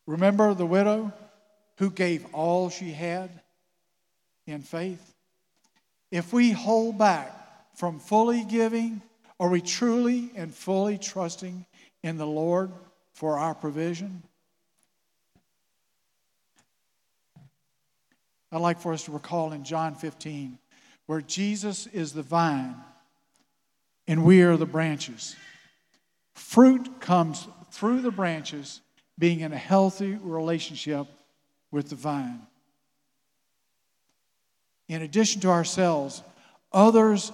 Remember 0.08 0.54
the 0.54 0.66
widow 0.66 1.14
who 1.78 1.90
gave 1.90 2.26
all 2.34 2.70
she 2.70 2.92
had 2.92 3.30
in 4.48 4.62
faith? 4.62 5.14
If 6.10 6.34
we 6.34 6.52
hold 6.52 6.98
back 6.98 7.32
from 7.76 8.00
fully 8.00 8.44
giving, 8.44 9.02
are 9.40 9.50
we 9.50 9.62
truly 9.62 10.32
and 10.36 10.54
fully 10.54 10.98
trusting 10.98 11.66
in 12.04 12.18
the 12.18 12.28
Lord 12.28 12.72
for 13.14 13.38
our 13.38 13.54
provision? 13.54 14.24
I'd 18.52 18.62
like 18.62 18.82
for 18.82 18.94
us 18.94 19.06
to 19.06 19.12
recall 19.12 19.54
in 19.54 19.64
John 19.64 19.96
15 19.96 20.58
where 21.06 21.22
Jesus 21.22 21.88
is 21.88 22.14
the 22.14 22.22
vine 22.22 22.76
and 24.08 24.26
we 24.26 24.42
are 24.42 24.58
the 24.58 24.66
branches. 24.66 25.36
Fruit 26.34 27.00
comes 27.00 27.48
through 27.72 28.02
the 28.02 28.12
branches 28.12 28.82
being 29.18 29.42
in 29.42 29.54
a 29.54 29.58
healthy 29.58 30.18
relationship 30.22 31.08
with 31.72 31.90
the 31.90 31.96
vine. 31.96 32.42
In 34.90 35.02
addition 35.02 35.42
to 35.42 35.50
ourselves, 35.50 36.22
others 36.74 37.32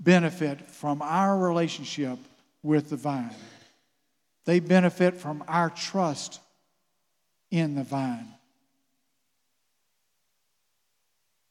benefit 0.00 0.70
from 0.70 1.02
our 1.02 1.36
relationship 1.36 2.18
with 2.62 2.88
the 2.88 2.96
vine. 2.96 3.34
They 4.48 4.60
benefit 4.60 5.16
from 5.16 5.44
our 5.46 5.68
trust 5.68 6.40
in 7.50 7.74
the 7.74 7.82
vine. 7.82 8.28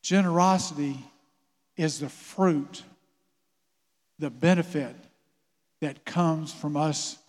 Generosity 0.02 0.98
is 1.76 2.00
the 2.00 2.10
fruit, 2.10 2.82
the 4.18 4.32
benefit 4.32 4.96
that 5.80 6.06
comes 6.06 6.52
from 6.52 6.76
us 6.76 7.20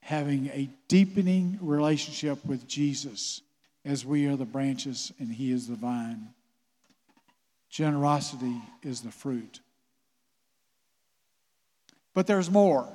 having 0.00 0.46
a 0.46 0.70
deepening 0.88 1.58
relationship 1.60 2.42
with 2.46 2.66
Jesus 2.66 3.42
as 3.84 4.06
we 4.06 4.24
are 4.24 4.36
the 4.36 4.46
branches 4.46 5.12
and 5.18 5.30
He 5.30 5.52
is 5.52 5.68
the 5.68 5.76
vine. 5.76 6.30
Generosity 7.68 8.56
is 8.82 9.02
the 9.02 9.12
fruit. 9.12 9.60
But 12.14 12.26
there's 12.26 12.50
more. 12.50 12.88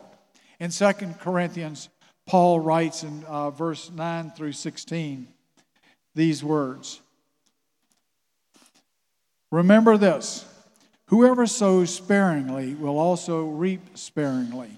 In 0.60 0.72
2 0.72 0.92
Corinthians, 1.20 1.88
Paul 2.30 2.60
writes 2.60 3.02
in 3.02 3.24
uh, 3.24 3.50
verse 3.50 3.90
9 3.90 4.30
through 4.38 4.52
16 4.52 5.28
these 6.14 6.44
words 6.44 7.02
Remember 9.52 9.98
this 9.98 10.46
whoever 11.08 11.48
sows 11.48 11.92
sparingly 11.92 12.76
will 12.76 13.00
also 13.00 13.48
reap 13.48 13.98
sparingly, 13.98 14.70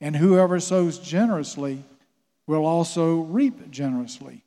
and 0.00 0.14
whoever 0.14 0.60
sows 0.60 1.00
generously 1.00 1.82
will 2.46 2.64
also 2.64 3.22
reap 3.22 3.72
generously. 3.72 4.44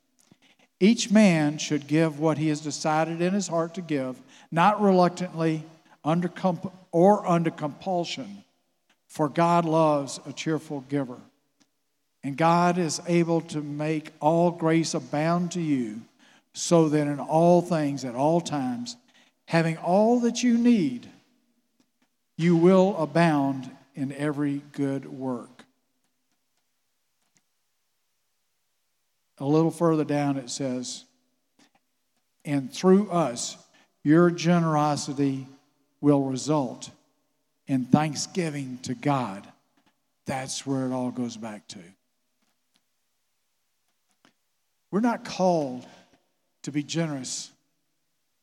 Each 0.80 1.10
man 1.10 1.58
should 1.58 1.86
give 1.86 2.18
what 2.18 2.38
he 2.38 2.48
has 2.48 2.60
decided 2.60 3.20
in 3.20 3.34
his 3.34 3.48
heart 3.48 3.74
to 3.74 3.82
give, 3.82 4.16
not 4.50 4.80
reluctantly 4.80 5.64
under 6.02 6.28
comp- 6.28 6.72
or 6.92 7.26
under 7.26 7.50
compulsion, 7.50 8.42
for 9.06 9.28
God 9.28 9.66
loves 9.66 10.18
a 10.24 10.32
cheerful 10.32 10.80
giver. 10.88 11.18
And 12.24 12.36
God 12.36 12.78
is 12.78 13.00
able 13.06 13.42
to 13.42 13.60
make 13.60 14.10
all 14.18 14.50
grace 14.50 14.94
abound 14.94 15.52
to 15.52 15.60
you, 15.60 16.00
so 16.54 16.88
that 16.88 17.06
in 17.06 17.20
all 17.20 17.60
things, 17.60 18.04
at 18.04 18.14
all 18.14 18.40
times, 18.40 18.96
having 19.44 19.76
all 19.76 20.20
that 20.20 20.42
you 20.42 20.56
need, 20.56 21.08
you 22.36 22.56
will 22.56 22.96
abound 22.96 23.70
in 23.94 24.10
every 24.12 24.62
good 24.72 25.04
work. 25.04 25.64
A 29.38 29.44
little 29.44 29.70
further 29.70 30.04
down 30.04 30.38
it 30.38 30.48
says, 30.48 31.04
and 32.44 32.72
through 32.72 33.10
us, 33.10 33.56
your 34.02 34.30
generosity 34.30 35.46
will 36.00 36.22
result 36.22 36.90
in 37.66 37.84
thanksgiving 37.84 38.78
to 38.82 38.94
God. 38.94 39.46
That's 40.26 40.66
where 40.66 40.86
it 40.86 40.92
all 40.92 41.10
goes 41.10 41.36
back 41.36 41.66
to. 41.68 41.80
We're 44.94 45.00
not 45.00 45.24
called 45.24 45.84
to 46.62 46.70
be 46.70 46.84
generous 46.84 47.50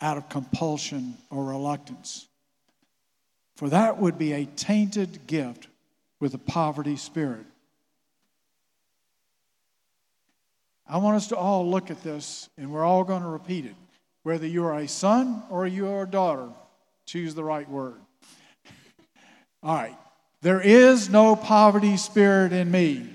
out 0.02 0.18
of 0.18 0.28
compulsion 0.28 1.16
or 1.30 1.46
reluctance. 1.46 2.28
For 3.56 3.70
that 3.70 4.00
would 4.00 4.18
be 4.18 4.34
a 4.34 4.44
tainted 4.44 5.28
gift 5.28 5.70
with 6.20 6.34
a 6.34 6.38
poverty 6.38 6.98
spirit. 6.98 7.46
I 10.86 10.98
want 10.98 11.16
us 11.16 11.28
to 11.28 11.38
all 11.38 11.70
look 11.70 11.90
at 11.90 12.04
this, 12.04 12.50
and 12.58 12.70
we're 12.70 12.84
all 12.84 13.06
going 13.06 13.22
to 13.22 13.30
repeat 13.30 13.66
it. 13.66 13.76
Whether 14.24 14.46
you 14.46 14.66
are 14.66 14.78
a 14.78 14.90
son 14.90 15.44
or 15.50 15.66
you 15.66 15.88
are 15.88 16.04
a 16.04 16.06
daughter, 16.06 16.50
choose 17.06 17.34
the 17.34 17.46
right 17.46 17.70
word. 17.70 18.02
all 19.64 19.76
right. 19.76 19.98
There 20.42 20.60
is 20.60 21.10
no 21.10 21.38
poverty 21.38 21.96
spirit 21.96 22.52
in 22.52 22.70
me. 22.70 23.08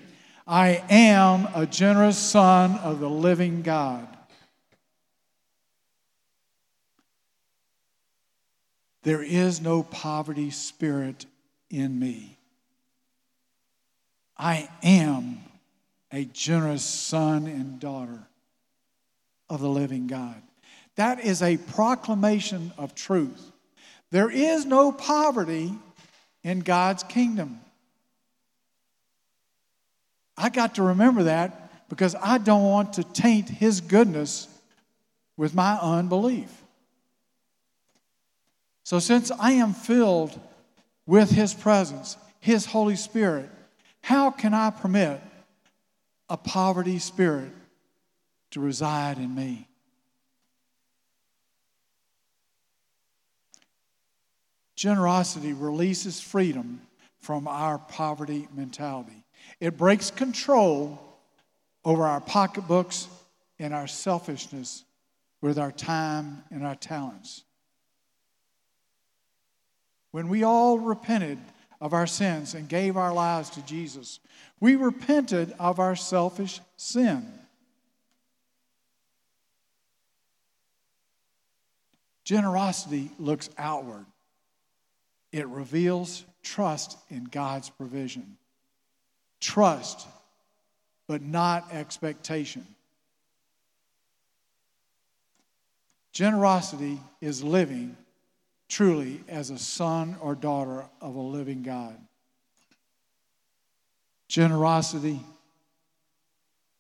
I 0.47 0.85
am 0.89 1.49
a 1.55 1.67
generous 1.67 2.19
son 2.19 2.77
of 2.79 3.01
the 3.01 3.11
living 3.11 3.63
God. 3.63 4.07
There 9.03 9.23
is 9.23 9.61
no 9.61 9.83
poverty 9.83 10.51
spirit 10.51 11.27
in 11.71 11.99
me. 11.99 12.39
I 14.39 14.69
am 14.83 15.39
a 16.13 16.25
generous 16.25 16.85
son 16.85 17.47
and 17.47 17.81
daughter 17.81 18.27
of 19.49 19.61
the 19.61 19.69
living 19.69 20.07
God. 20.07 20.43
That 20.97 21.25
is 21.25 21.43
a 21.43 21.57
proclamation 21.57 22.73
of 22.79 22.95
truth. 22.95 23.53
There 24.11 24.31
is 24.31 24.65
no 24.65 24.93
poverty 24.93 25.75
in 26.43 26.61
God's 26.61 27.03
kingdom. 27.03 27.61
I 30.37 30.49
got 30.51 30.75
to 30.75 30.83
remember 30.83 31.25
that 31.25 31.89
because 31.89 32.15
I 32.21 32.39
don't 32.39 32.65
want 32.65 32.95
to 32.95 33.05
taint 33.05 33.49
His 33.49 33.81
goodness 33.81 34.49
with 35.37 35.55
my 35.55 35.79
unbelief. 35.81 36.51
So, 38.85 38.99
since 38.99 39.31
I 39.31 39.53
am 39.53 39.73
filled 39.73 40.39
with 41.07 41.31
His 41.31 41.55
presence, 41.55 42.17
His 42.41 42.67
Holy 42.67 42.97
Spirit, 42.97 43.51
how 44.03 44.31
can 44.31 44.55
I 44.55 44.71
permit 44.71 45.21
a 46.29 46.37
poverty 46.37 46.99
spirit 46.99 47.51
to 48.53 48.61
reside 48.61 49.19
in 49.19 49.35
me? 49.35 49.69
Generosity 54.77 55.55
releases 55.55 56.21
freedom 56.21 56.83
from 57.19 57.49
our 57.49 57.79
poverty 57.79 58.47
mentality. 58.55 59.26
It 59.61 59.77
breaks 59.77 60.11
control 60.11 61.01
over 61.85 62.05
our 62.05 62.21
pocketbooks 62.21 63.09
and 63.59 63.73
our 63.73 63.87
selfishness 63.87 64.85
with 65.41 65.59
our 65.59 65.73
time 65.73 66.43
and 66.51 66.65
our 66.65 66.75
talents. 66.75 67.45
When 70.11 70.29
we 70.29 70.43
all 70.43 70.79
repented 70.79 71.39
of 71.81 71.93
our 71.93 72.07
sins 72.07 72.55
and 72.55 72.69
gave 72.69 72.97
our 72.97 73.13
lives 73.13 73.51
to 73.51 73.63
Jesus, 73.63 74.21
we 74.61 74.77
repented 74.77 75.55
of 75.59 75.79
our 75.79 75.97
selfish 75.97 76.61
sin. 76.77 77.27
Generosity 82.25 83.11
looks 83.19 83.51
outward, 83.57 84.05
it 85.33 85.47
reveals 85.47 86.25
trust 86.43 86.99
in 87.11 87.25
God's 87.25 87.71
provision. 87.71 88.37
Trust, 89.41 90.07
but 91.07 91.23
not 91.23 91.73
expectation. 91.73 92.67
Generosity 96.13 96.99
is 97.21 97.45
living 97.45 97.97
truly 98.69 99.21
as 99.29 99.51
a 99.51 99.59
son 99.59 100.17
or 100.21 100.35
daughter 100.35 100.87
of 101.01 101.15
a 101.15 101.21
living 101.21 101.63
God. 101.63 101.97
Generosity 104.29 105.21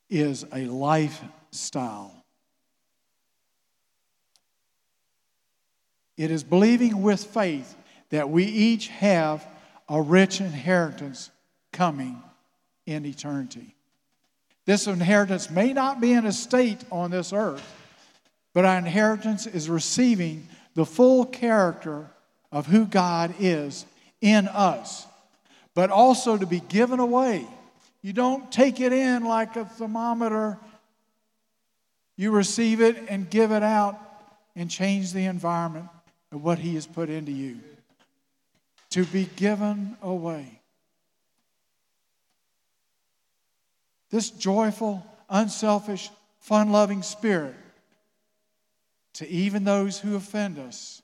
is 0.09 0.45
a 0.53 0.64
lifestyle. 0.66 2.25
It 6.16 6.31
is 6.31 6.42
believing 6.42 7.03
with 7.03 7.23
faith 7.23 7.77
that 8.11 8.31
we 8.31 8.45
each 8.45 8.88
have 8.88 9.47
a 9.88 10.01
rich 10.01 10.40
inheritance 10.40 11.31
coming 11.73 12.23
in 12.87 13.05
eternity. 13.05 13.75
This 14.64 14.87
inheritance 14.87 15.51
may 15.51 15.72
not 15.72 16.01
be 16.01 16.12
an 16.12 16.27
estate 16.27 16.81
on 16.90 17.11
this 17.11 17.33
earth, 17.33 17.64
but 18.55 18.64
our 18.64 18.79
inheritance 18.79 19.46
is 19.46 19.68
receiving 19.68 20.49
the 20.75 20.87
full 20.87 21.25
character 21.25 22.09
of 22.51 22.66
who 22.66 22.87
God 22.87 23.35
is 23.38 23.87
in 24.20 24.49
us, 24.49 25.07
but 25.75 25.90
also 25.90 26.37
to 26.37 26.46
be 26.46 26.61
given 26.61 27.01
away. 27.01 27.46
You 28.03 28.12
don't 28.12 28.51
take 28.51 28.81
it 28.81 28.92
in 28.92 29.25
like 29.25 29.57
a 29.57 29.64
thermometer, 29.64 30.59
you 32.16 32.31
receive 32.31 32.81
it 32.81 32.96
and 33.09 33.29
give 33.29 33.53
it 33.53 33.62
out 33.62 33.99
and 34.55 34.70
change 34.70 35.12
the 35.12 35.27
environment 35.27 35.88
of 36.33 36.42
what 36.42 36.59
He 36.59 36.75
has 36.75 36.87
put 36.87 37.11
into 37.11 37.33
you. 37.33 37.61
To 38.90 39.05
be 39.05 39.29
given 39.37 39.96
away. 40.01 40.61
This 44.11 44.31
joyful, 44.31 45.05
unselfish, 45.29 46.11
fun 46.40 46.71
loving 46.71 47.03
spirit 47.03 47.55
to 49.14 49.29
even 49.29 49.64
those 49.64 49.99
who 49.99 50.16
offend 50.16 50.59
us 50.59 51.03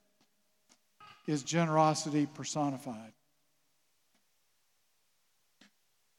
is 1.27 1.43
generosity 1.43 2.27
personified. 2.27 3.13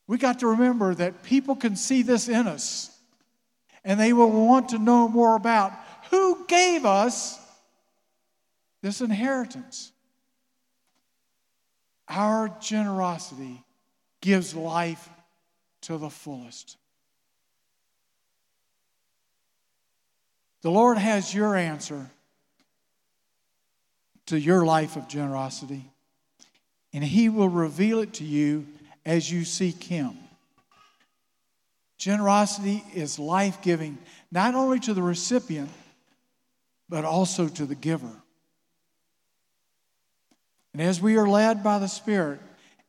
We 0.08 0.18
got 0.18 0.40
to 0.40 0.48
remember 0.48 0.94
that 0.96 1.24
people 1.24 1.56
can 1.56 1.76
see 1.76 2.02
this 2.02 2.28
in 2.28 2.48
us 2.48 2.90
and 3.84 4.00
they 4.00 4.14
will 4.14 4.32
want 4.32 4.70
to 4.70 4.80
know 4.80 5.08
more 5.08 5.36
about 5.36 5.74
who 6.10 6.46
gave 6.48 6.86
us 6.86 7.40
this 8.82 9.02
inheritance. 9.02 9.92
Our 12.10 12.50
generosity 12.62 13.64
gives 14.22 14.56
life 14.56 15.10
to 15.84 15.98
the 15.98 16.10
fullest. 16.10 16.78
The 20.62 20.72
Lord 20.72 20.98
has 20.98 21.34
your 21.34 21.56
answer 21.56 22.10
to 24.28 24.40
your 24.40 24.66
life 24.66 24.96
of 24.96 25.10
generosity, 25.10 25.84
and 26.94 27.04
He 27.04 27.28
will 27.30 27.50
reveal 27.50 28.00
it 28.00 28.14
to 28.16 28.24
you 28.24 28.66
as 29.06 29.30
you 29.30 29.44
seek 29.44 29.84
Him. 29.84 30.18
Generosity 31.98 32.84
is 32.94 33.20
life 33.20 33.62
giving, 33.62 33.98
not 34.32 34.56
only 34.56 34.80
to 34.82 34.94
the 34.94 35.02
recipient, 35.02 35.70
but 36.88 37.04
also 37.06 37.48
to 37.48 37.66
the 37.66 37.76
giver. 37.76 38.12
And 40.72 40.82
as 40.82 41.02
we 41.02 41.18
are 41.18 41.28
led 41.28 41.64
by 41.64 41.80
the 41.80 41.88
Spirit 41.88 42.40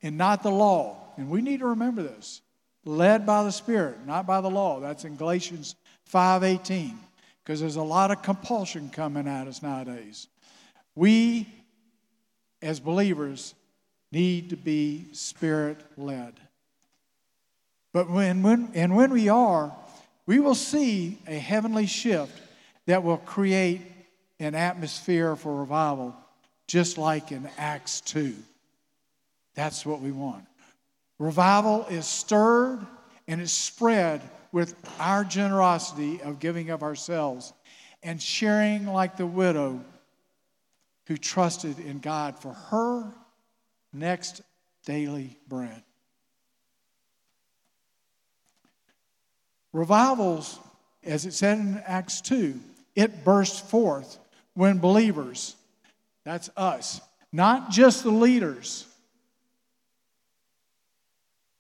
and 0.01 0.17
not 0.17 0.43
the 0.43 0.51
law, 0.51 0.97
and 1.17 1.29
we 1.29 1.43
need 1.43 1.59
to 1.59 1.67
remember 1.67 2.03
this 2.03 2.41
led 2.85 3.27
by 3.27 3.45
the 3.45 3.53
Spirit, 3.53 4.07
not 4.07 4.27
by 4.27 4.41
the 4.41 4.51
law. 4.51 4.81
That's 4.81 5.05
in 5.05 5.17
Galatians 5.17 5.75
5:18, 6.05 6.99
because 7.43 7.61
there's 7.61 7.77
a 7.77 7.83
lot 7.83 8.11
of 8.11 8.23
compulsion 8.23 8.91
coming 8.91 9.27
at 9.27 9.49
us 9.49 9.63
nowadays. 9.63 10.29
We, 10.95 11.49
as 12.63 12.81
believers, 12.81 13.55
need 14.13 14.51
to 14.51 14.57
be 14.57 15.07
Spirit 15.13 15.79
led. 15.97 16.35
But 17.93 18.11
when, 18.11 18.43
when 18.43 18.71
and 18.75 18.97
when 18.97 19.13
we 19.13 19.29
are, 19.29 19.75
we 20.27 20.41
will 20.41 20.55
see 20.55 21.19
a 21.27 21.39
heavenly 21.39 21.87
shift 21.87 22.41
that 22.87 23.03
will 23.03 23.19
create 23.19 23.83
an 24.39 24.55
atmosphere 24.55 25.37
for 25.37 25.61
revival, 25.61 26.15
just 26.67 26.99
like 26.99 27.33
in 27.33 27.49
Acts 27.57 28.01
2. 28.03 28.35
That's 29.55 29.87
what 29.87 30.01
we 30.01 30.11
want. 30.11 30.45
Revival 31.19 31.87
is 31.87 32.07
stirred 32.07 32.85
and 33.29 33.41
is 33.41 33.53
spread 33.53 34.23
with 34.53 34.75
our 34.99 35.25
generosity 35.25 36.21
of 36.23 36.39
giving 36.39 36.71
of 36.71 36.83
ourselves 36.83 37.53
and 38.03 38.21
sharing 38.21 38.87
like 38.87 39.17
the 39.17 39.27
widow 39.27 39.81
who 41.07 41.17
trusted 41.17 41.79
in 41.79 41.99
God 41.99 42.39
for 42.39 42.53
her 42.53 43.13
next 43.93 44.43
daily 44.85 45.39
bread. 45.49 45.83
Revivals, 49.73 50.59
as 51.03 51.27
it 51.27 51.33
said 51.33 51.59
in 51.59 51.83
Acts 51.85 52.21
2, 52.21 52.59
it 52.95 53.25
bursts 53.25 53.59
forth 53.59 54.19
when 54.55 54.79
believers, 54.79 55.57
that's 56.25 56.49
us, 56.57 57.01
not 57.33 57.71
just 57.71 58.05
the 58.05 58.11
leaders, 58.11 58.87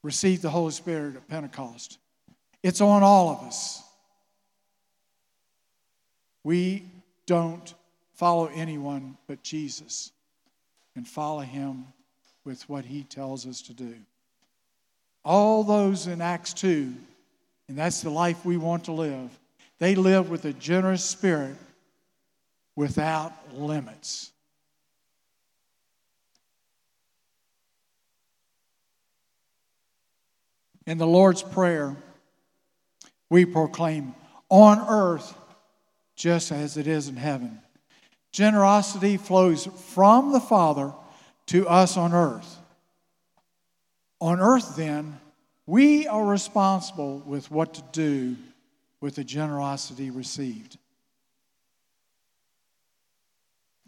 received 0.04 0.42
the 0.42 0.50
Holy 0.50 0.70
Spirit 0.70 1.16
at 1.16 1.26
Pentecost. 1.28 1.98
It's 2.62 2.80
on 2.80 3.02
all 3.02 3.30
of 3.30 3.38
us. 3.40 3.82
We 6.44 6.84
don't 7.26 7.74
follow 8.12 8.50
anyone 8.54 9.16
but 9.26 9.42
Jesus 9.42 10.12
and 10.94 11.08
follow 11.08 11.40
him 11.40 11.86
with 12.44 12.68
what 12.68 12.84
he 12.84 13.02
tells 13.02 13.46
us 13.46 13.62
to 13.62 13.72
do. 13.72 13.94
All 15.24 15.64
those 15.64 16.06
in 16.06 16.20
Acts 16.20 16.52
2, 16.52 16.92
and 17.68 17.78
that's 17.78 18.02
the 18.02 18.10
life 18.10 18.44
we 18.44 18.58
want 18.58 18.84
to 18.84 18.92
live, 18.92 19.30
they 19.78 19.94
live 19.94 20.28
with 20.28 20.44
a 20.44 20.52
generous 20.52 21.02
spirit 21.02 21.56
without 22.76 23.32
limits. 23.54 24.32
In 30.86 30.98
the 30.98 31.06
Lord's 31.06 31.42
Prayer, 31.42 31.96
we 33.30 33.44
proclaim, 33.44 34.14
on 34.50 34.78
earth 34.88 35.34
just 36.14 36.52
as 36.52 36.76
it 36.76 36.86
is 36.86 37.08
in 37.08 37.16
heaven. 37.16 37.60
Generosity 38.32 39.16
flows 39.16 39.66
from 39.92 40.32
the 40.32 40.40
Father 40.40 40.92
to 41.46 41.66
us 41.68 41.96
on 41.96 42.12
earth. 42.12 42.58
On 44.20 44.40
earth, 44.40 44.76
then, 44.76 45.18
we 45.66 46.06
are 46.06 46.24
responsible 46.24 47.18
with 47.20 47.50
what 47.50 47.74
to 47.74 47.82
do 47.92 48.36
with 49.00 49.16
the 49.16 49.24
generosity 49.24 50.10
received. 50.10 50.78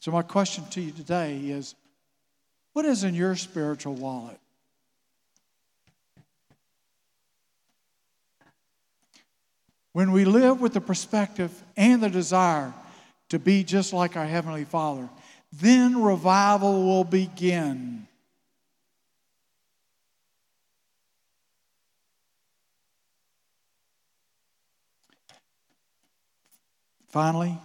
So, 0.01 0.11
my 0.11 0.23
question 0.23 0.65
to 0.71 0.81
you 0.81 0.93
today 0.93 1.39
is 1.39 1.75
what 2.73 2.85
is 2.85 3.05
in 3.05 3.15
your 3.15 3.35
spiritual 3.35 3.95
wallet? 3.95 4.39
When 9.97 10.13
we 10.13 10.27
live 10.27 10.61
with 10.61 10.75
the 10.75 10.81
perspective 10.83 11.51
and 11.75 12.03
the 12.03 12.11
desire 12.11 12.75
to 13.31 13.39
be 13.39 13.65
just 13.65 13.95
like 13.95 14.15
our 14.15 14.27
Heavenly 14.27 14.65
Father, 14.65 15.09
then 15.55 16.03
revival 16.03 16.85
will 16.85 17.03
begin. 17.03 18.07
Finally, 27.09 27.57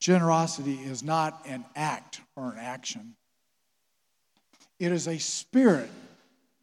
generosity 0.00 0.74
is 0.74 1.04
not 1.04 1.40
an 1.46 1.64
act 1.76 2.20
or 2.34 2.50
an 2.50 2.58
action. 2.58 3.14
It 4.80 4.90
is 4.90 5.06
a 5.06 5.18
spirit 5.18 5.88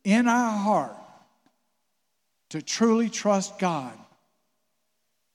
in 0.03 0.27
our 0.27 0.57
heart 0.57 0.98
to 2.49 2.61
truly 2.61 3.09
trust 3.09 3.59
God, 3.59 3.93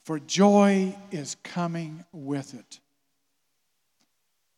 for 0.04 0.18
joy 0.18 0.94
is 1.10 1.36
coming 1.42 2.04
with 2.12 2.54
it. 2.54 2.80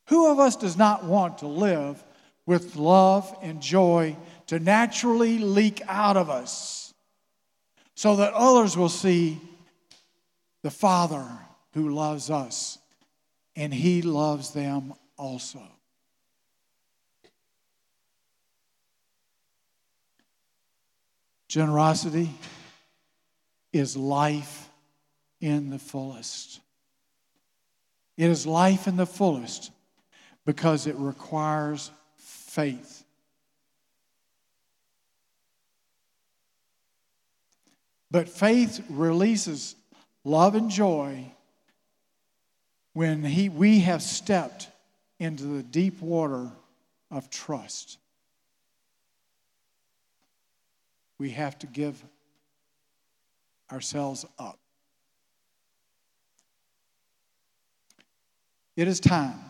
Who 0.06 0.30
of 0.30 0.38
us 0.38 0.56
does 0.56 0.76
not 0.76 1.04
want 1.04 1.38
to 1.38 1.46
live 1.46 2.02
with 2.46 2.76
love 2.76 3.36
and 3.42 3.60
joy 3.60 4.16
to 4.46 4.58
naturally 4.58 5.38
leak 5.38 5.82
out 5.88 6.16
of 6.16 6.30
us 6.30 6.94
so 7.94 8.16
that 8.16 8.32
others 8.32 8.76
will 8.76 8.88
see 8.88 9.40
the 10.62 10.70
Father 10.70 11.26
who 11.74 11.90
loves 11.90 12.30
us 12.30 12.78
and 13.56 13.74
He 13.74 14.02
loves 14.02 14.52
them 14.52 14.94
also? 15.18 15.62
Generosity 21.48 22.30
is 23.72 23.96
life 23.96 24.68
in 25.40 25.70
the 25.70 25.78
fullest. 25.78 26.61
It 28.16 28.30
is 28.30 28.46
life 28.46 28.87
in 28.87 28.96
the 28.96 29.06
fullest 29.06 29.70
because 30.44 30.87
it 30.87 30.96
requires 30.96 31.90
faith. 32.16 33.04
But 38.11 38.28
faith 38.28 38.85
releases 38.88 39.74
love 40.24 40.54
and 40.54 40.70
joy 40.70 41.32
when 42.94 43.22
he, 43.22 43.48
we 43.50 43.80
have 43.80 44.02
stepped 44.02 44.68
into 45.18 45.44
the 45.44 45.62
deep 45.62 46.00
water 46.00 46.50
of 47.11 47.28
trust. 47.28 47.98
We 51.18 51.31
have 51.31 51.59
to 51.61 51.66
give 51.66 52.02
ourselves 53.70 54.26
up. 54.38 54.59
It 58.76 58.88
is 58.88 59.00
time. 59.00 59.40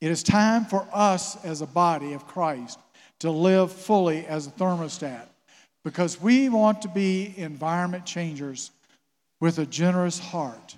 It 0.00 0.10
is 0.10 0.22
time 0.22 0.64
for 0.64 0.86
us 0.92 1.42
as 1.44 1.60
a 1.60 1.66
body 1.66 2.12
of 2.12 2.26
Christ 2.26 2.78
to 3.20 3.30
live 3.30 3.72
fully 3.72 4.26
as 4.26 4.46
a 4.46 4.50
thermostat 4.50 5.28
because 5.84 6.20
we 6.20 6.48
want 6.48 6.82
to 6.82 6.88
be 6.88 7.34
environment 7.36 8.04
changers 8.04 8.70
with 9.40 9.58
a 9.58 9.66
generous 9.66 10.18
heart 10.18 10.76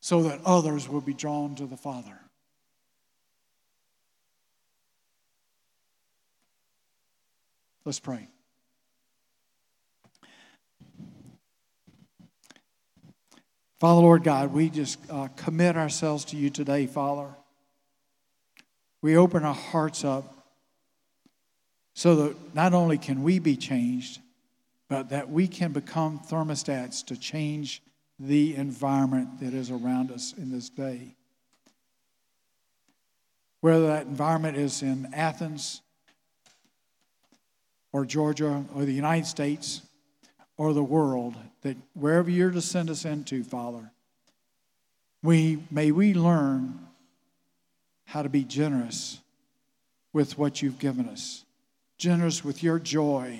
so 0.00 0.22
that 0.24 0.40
others 0.44 0.88
will 0.88 1.00
be 1.00 1.14
drawn 1.14 1.54
to 1.54 1.66
the 1.66 1.76
Father. 1.76 2.18
Let's 7.84 8.00
pray. 8.00 8.28
Father, 13.78 14.00
Lord 14.00 14.24
God, 14.24 14.54
we 14.54 14.70
just 14.70 14.98
uh, 15.10 15.28
commit 15.36 15.76
ourselves 15.76 16.24
to 16.26 16.36
you 16.36 16.48
today, 16.48 16.86
Father. 16.86 17.28
We 19.02 19.18
open 19.18 19.44
our 19.44 19.54
hearts 19.54 20.02
up 20.04 20.48
so 21.92 22.16
that 22.16 22.54
not 22.54 22.72
only 22.72 22.96
can 22.96 23.22
we 23.22 23.38
be 23.38 23.56
changed, 23.56 24.20
but 24.88 25.10
that 25.10 25.30
we 25.30 25.46
can 25.46 25.72
become 25.72 26.18
thermostats 26.20 27.04
to 27.06 27.16
change 27.18 27.82
the 28.18 28.56
environment 28.56 29.40
that 29.40 29.52
is 29.52 29.70
around 29.70 30.10
us 30.10 30.32
in 30.38 30.50
this 30.50 30.70
day. 30.70 31.14
Whether 33.60 33.88
that 33.88 34.06
environment 34.06 34.56
is 34.56 34.82
in 34.82 35.10
Athens 35.12 35.82
or 37.94 38.04
Georgia 38.04 38.64
or 38.74 38.84
the 38.84 38.92
United 38.92 39.24
States 39.24 39.80
or 40.56 40.72
the 40.72 40.82
world, 40.82 41.36
that 41.62 41.76
wherever 41.94 42.28
you're 42.28 42.50
to 42.50 42.60
send 42.60 42.90
us 42.90 43.04
into, 43.04 43.44
Father, 43.44 43.92
we, 45.22 45.62
may 45.70 45.92
we 45.92 46.12
learn 46.12 46.88
how 48.06 48.20
to 48.20 48.28
be 48.28 48.42
generous 48.42 49.20
with 50.12 50.36
what 50.36 50.60
you've 50.60 50.80
given 50.80 51.08
us, 51.08 51.44
generous 51.96 52.44
with 52.44 52.64
your 52.64 52.80
joy, 52.80 53.38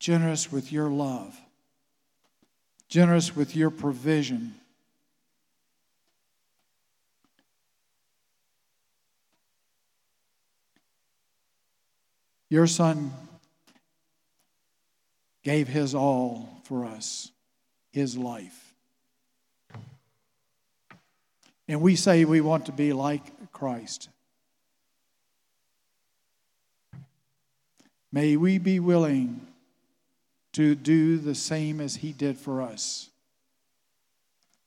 generous 0.00 0.50
with 0.50 0.72
your 0.72 0.88
love. 0.90 1.40
Generous 2.88 3.36
with 3.36 3.54
your 3.54 3.70
provision. 3.70 4.56
Your 12.50 12.66
son 12.66 13.12
gave 15.44 15.68
his 15.68 15.94
all 15.94 16.48
for 16.64 16.84
us, 16.84 17.30
his 17.92 18.16
life. 18.16 18.74
And 21.68 21.80
we 21.80 21.94
say 21.96 22.24
we 22.24 22.40
want 22.40 22.66
to 22.66 22.72
be 22.72 22.92
like 22.92 23.52
Christ. 23.52 24.08
May 28.10 28.36
we 28.36 28.58
be 28.58 28.80
willing 28.80 29.46
to 30.52 30.74
do 30.74 31.18
the 31.18 31.34
same 31.34 31.80
as 31.80 31.96
he 31.96 32.12
did 32.12 32.38
for 32.38 32.62
us 32.62 33.10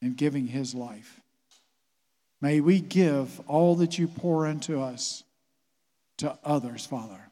in 0.01 0.13
giving 0.13 0.47
his 0.47 0.75
life. 0.75 1.21
May 2.41 2.59
we 2.59 2.81
give 2.81 3.39
all 3.47 3.75
that 3.75 3.97
you 3.97 4.07
pour 4.07 4.45
into 4.45 4.81
us 4.81 5.23
to 6.17 6.37
others, 6.43 6.85
Father. 6.85 7.26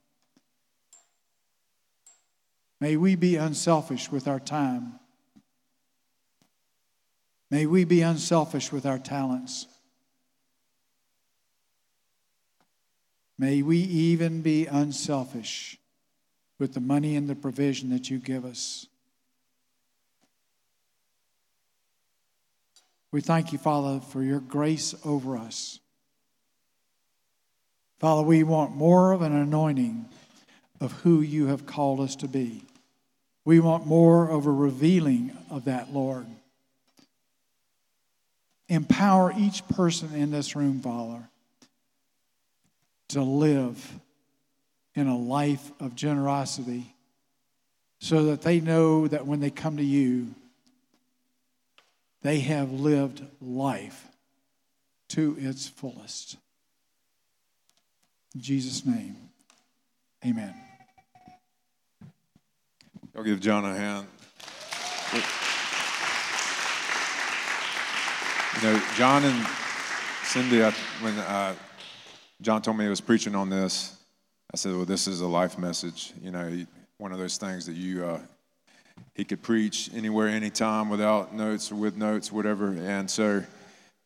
May 2.86 2.98
we 2.98 3.16
be 3.16 3.36
unselfish 3.36 4.12
with 4.12 4.28
our 4.28 4.40
time. 4.40 5.00
May 7.50 7.66
we 7.66 7.84
be 7.84 8.02
unselfish 8.02 8.72
with 8.72 8.86
our 8.86 9.00
talents. 9.00 9.66
May 13.40 13.64
we 13.64 13.80
even 13.80 14.44
be 14.44 14.68
unselfish 14.68 15.80
with 16.60 16.76
the 16.76 16.80
money 16.80 17.16
and 17.16 17.28
the 17.28 17.34
provision 17.34 17.90
that 17.90 18.12
you 18.12 18.20
give 18.20 18.46
us. 18.46 18.86
We 23.12 23.20
thank 23.22 23.52
you, 23.52 23.58
Father, 23.58 24.00
for 24.00 24.22
your 24.22 24.42
grace 24.42 24.94
over 25.04 25.38
us. 25.38 25.80
Father, 27.98 28.22
we 28.22 28.44
want 28.44 28.76
more 28.76 29.12
of 29.12 29.24
an 29.24 29.36
anointing 29.36 30.06
of 30.80 30.92
who 31.02 31.22
you 31.22 31.48
have 31.48 31.66
called 31.66 32.00
us 32.00 32.16
to 32.18 32.28
be. 32.28 32.62
We 33.46 33.60
want 33.60 33.86
more 33.86 34.28
of 34.28 34.48
a 34.48 34.52
revealing 34.52 35.38
of 35.52 35.66
that, 35.66 35.94
Lord. 35.94 36.26
Empower 38.68 39.32
each 39.38 39.66
person 39.68 40.14
in 40.16 40.32
this 40.32 40.56
room, 40.56 40.82
Father, 40.82 41.30
to 43.10 43.22
live 43.22 44.00
in 44.96 45.08
a 45.08 45.18
life 45.18 45.72
of 45.80 45.96
generosity 45.96 46.96
so 48.00 48.26
that 48.26 48.42
they 48.42 48.60
know 48.60 49.08
that 49.08 49.28
when 49.28 49.40
they 49.40 49.52
come 49.52 49.78
to 49.78 49.84
you, 49.84 50.34
they 52.24 52.40
have 52.40 52.72
lived 52.72 53.24
life 53.40 54.08
to 55.10 55.36
its 55.40 55.68
fullest. 55.68 56.38
In 58.34 58.42
Jesus' 58.42 58.84
name, 58.86 59.16
amen. 60.26 60.65
I'll 63.18 63.24
give 63.24 63.40
John 63.40 63.64
a 63.64 63.74
hand. 63.74 64.08
You 68.62 68.74
know, 68.74 68.82
John 68.96 69.24
and 69.24 69.48
Cindy, 70.24 70.62
when 71.00 71.18
uh, 71.20 71.56
John 72.42 72.62
told 72.62 72.78
me 72.78 72.84
he 72.84 72.90
was 72.90 73.00
preaching 73.00 73.34
on 73.34 73.50
this, 73.50 73.96
I 74.54 74.58
said, 74.58 74.74
well, 74.74 74.84
this 74.84 75.08
is 75.08 75.22
a 75.22 75.28
life 75.28 75.58
message. 75.58 76.12
You 76.22 76.32
know, 76.32 76.66
one 76.98 77.14
of 77.14 77.18
those 77.18 77.38
things 77.38 77.66
that 77.68 77.78
you, 77.78 78.04
uh, 78.06 78.20
he 79.14 79.24
could 79.24 79.42
preach 79.42 79.90
anywhere, 79.96 80.28
anytime 80.28 80.90
without 80.90 81.34
notes 81.34 81.72
or 81.72 81.76
with 81.76 81.96
notes, 81.96 82.34
whatever. 82.34 82.72
And 82.72 83.10
so, 83.10 83.44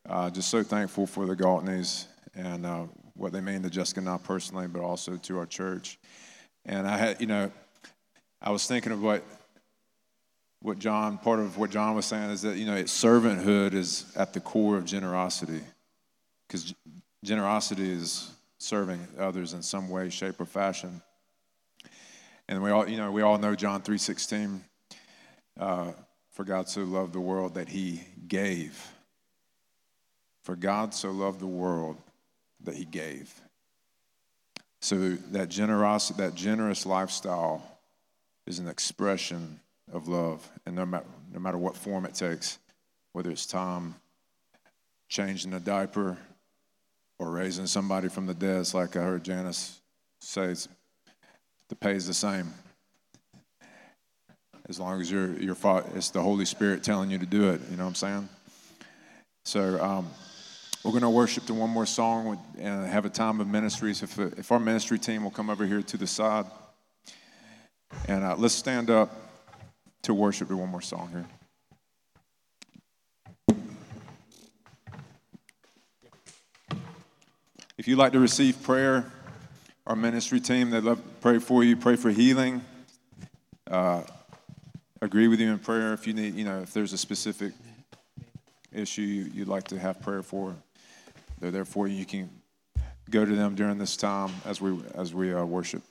uh, 0.07 0.29
just 0.29 0.49
so 0.49 0.61
thankful 0.61 1.07
for 1.07 1.25
the 1.25 1.35
Gaultneys 1.35 2.05
and 2.35 2.63
uh, 2.63 2.83
what 3.15 3.31
they 3.31 3.41
mean 3.41 3.63
to 3.63 3.71
Jessica 3.71 4.07
I 4.07 4.17
personally, 4.17 4.67
but 4.67 4.81
also 4.81 5.17
to 5.17 5.39
our 5.39 5.47
church. 5.47 5.97
And 6.65 6.87
I 6.87 6.95
had, 6.95 7.19
you 7.19 7.27
know, 7.27 7.51
I 8.41 8.51
was 8.51 8.65
thinking 8.65 8.91
of 8.91 9.01
what 9.01 9.23
what 10.61 10.77
John, 10.77 11.17
part 11.17 11.39
of 11.39 11.57
what 11.57 11.69
John 11.69 11.95
was 11.95 12.05
saying 12.05 12.31
is 12.31 12.41
that, 12.41 12.57
you 12.57 12.65
know, 12.65 12.83
servanthood 12.83 13.73
is 13.73 14.11
at 14.15 14.33
the 14.33 14.41
core 14.41 14.77
of 14.77 14.85
generosity. 14.85 15.61
Because 16.47 16.73
generosity 17.23 17.89
is 17.89 18.31
serving 18.57 18.99
others 19.17 19.53
in 19.53 19.61
some 19.61 19.89
way, 19.89 20.09
shape, 20.09 20.39
or 20.41 20.45
fashion. 20.45 21.01
And 22.49 22.61
we 22.61 22.71
all, 22.71 22.89
you 22.89 22.97
know, 22.97 23.11
we 23.11 23.21
all 23.21 23.37
know 23.37 23.55
John 23.55 23.81
3.16, 23.81 24.59
uh, 25.59 25.91
for 26.31 26.43
God 26.43 26.67
so 26.67 26.81
loved 26.81 27.13
the 27.13 27.21
world 27.21 27.53
that 27.53 27.69
he 27.69 28.01
gave. 28.27 28.85
For 30.43 30.55
God 30.55 30.93
so 30.93 31.11
loved 31.11 31.39
the 31.39 31.47
world 31.47 31.97
that 32.63 32.75
he 32.75 32.85
gave. 32.85 33.33
So 34.81 35.11
that 35.31 35.49
generosity, 35.49 36.21
that 36.21 36.35
generous 36.35 36.85
lifestyle 36.85 37.78
is 38.49 38.59
an 38.59 38.67
expression 38.67 39.59
of 39.93 40.07
love. 40.07 40.49
And 40.65 40.75
no 40.75 40.85
matter, 40.85 41.05
no 41.31 41.39
matter 41.39 41.57
what 41.57 41.77
form 41.77 42.05
it 42.05 42.15
takes, 42.15 42.57
whether 43.13 43.29
it's 43.29 43.45
time, 43.45 43.95
changing 45.07 45.53
a 45.53 45.59
diaper, 45.59 46.17
or 47.19 47.31
raising 47.31 47.67
somebody 47.67 48.07
from 48.07 48.25
the 48.25 48.33
dead, 48.33 48.61
it's 48.61 48.73
like 48.73 48.95
I 48.95 49.01
heard 49.01 49.23
Janice 49.23 49.79
say, 50.21 50.55
the 51.67 51.75
pay 51.75 51.93
is 51.93 52.07
the 52.07 52.13
same. 52.13 52.53
As 54.67 54.79
long 54.79 55.01
as 55.01 55.11
you're, 55.11 55.37
you're, 55.39 55.57
it's 55.95 56.09
the 56.09 56.21
Holy 56.21 56.45
Spirit 56.45 56.83
telling 56.83 57.11
you 57.11 57.17
to 57.17 57.25
do 57.25 57.49
it, 57.49 57.61
you 57.69 57.77
know 57.77 57.83
what 57.83 57.89
I'm 57.89 57.95
saying? 57.95 58.29
So 59.43 59.83
um, 59.83 60.07
we're 60.83 60.91
going 60.91 61.03
to 61.03 61.09
worship 61.09 61.45
to 61.47 61.53
one 61.53 61.69
more 61.69 61.85
song 61.85 62.39
and 62.57 62.87
have 62.87 63.05
a 63.05 63.09
time 63.09 63.41
of 63.41 63.47
ministries. 63.47 64.01
If, 64.01 64.17
if 64.17 64.51
our 64.51 64.59
ministry 64.59 64.97
team 64.97 65.23
will 65.23 65.31
come 65.31 65.49
over 65.49 65.65
here 65.65 65.81
to 65.81 65.97
the 65.97 66.07
side, 66.07 66.45
and 68.07 68.23
uh, 68.23 68.35
let's 68.37 68.53
stand 68.53 68.89
up 68.89 69.15
to 70.03 70.13
worship 70.13 70.47
to 70.47 70.57
one 70.57 70.69
more 70.69 70.81
song 70.81 71.09
here. 71.11 71.25
If 77.77 77.87
you'd 77.87 77.97
like 77.97 78.11
to 78.11 78.19
receive 78.19 78.61
prayer, 78.61 79.09
our 79.87 79.95
ministry 79.95 80.39
team, 80.39 80.69
they'd 80.69 80.83
love 80.83 80.97
to 80.97 81.09
pray 81.21 81.39
for 81.39 81.63
you, 81.63 81.77
pray 81.77 81.95
for 81.95 82.09
healing. 82.09 82.61
Uh, 83.69 84.03
agree 85.01 85.27
with 85.27 85.39
you 85.39 85.51
in 85.51 85.59
prayer. 85.59 85.93
If 85.93 86.05
you 86.05 86.13
need, 86.13 86.35
you 86.35 86.43
know, 86.43 86.59
if 86.59 86.73
there's 86.73 86.93
a 86.93 86.97
specific 86.97 87.53
issue 88.73 89.29
you'd 89.33 89.47
like 89.47 89.63
to 89.69 89.79
have 89.79 90.01
prayer 90.01 90.21
for, 90.21 90.55
they're 91.39 91.51
there 91.51 91.65
for 91.65 91.87
you. 91.87 91.95
You 91.95 92.05
can 92.05 92.29
go 93.09 93.23
to 93.25 93.35
them 93.35 93.55
during 93.55 93.77
this 93.77 93.95
time 93.95 94.31
as 94.45 94.59
we 94.59 94.77
as 94.95 95.13
we 95.13 95.33
uh, 95.33 95.45
worship. 95.45 95.81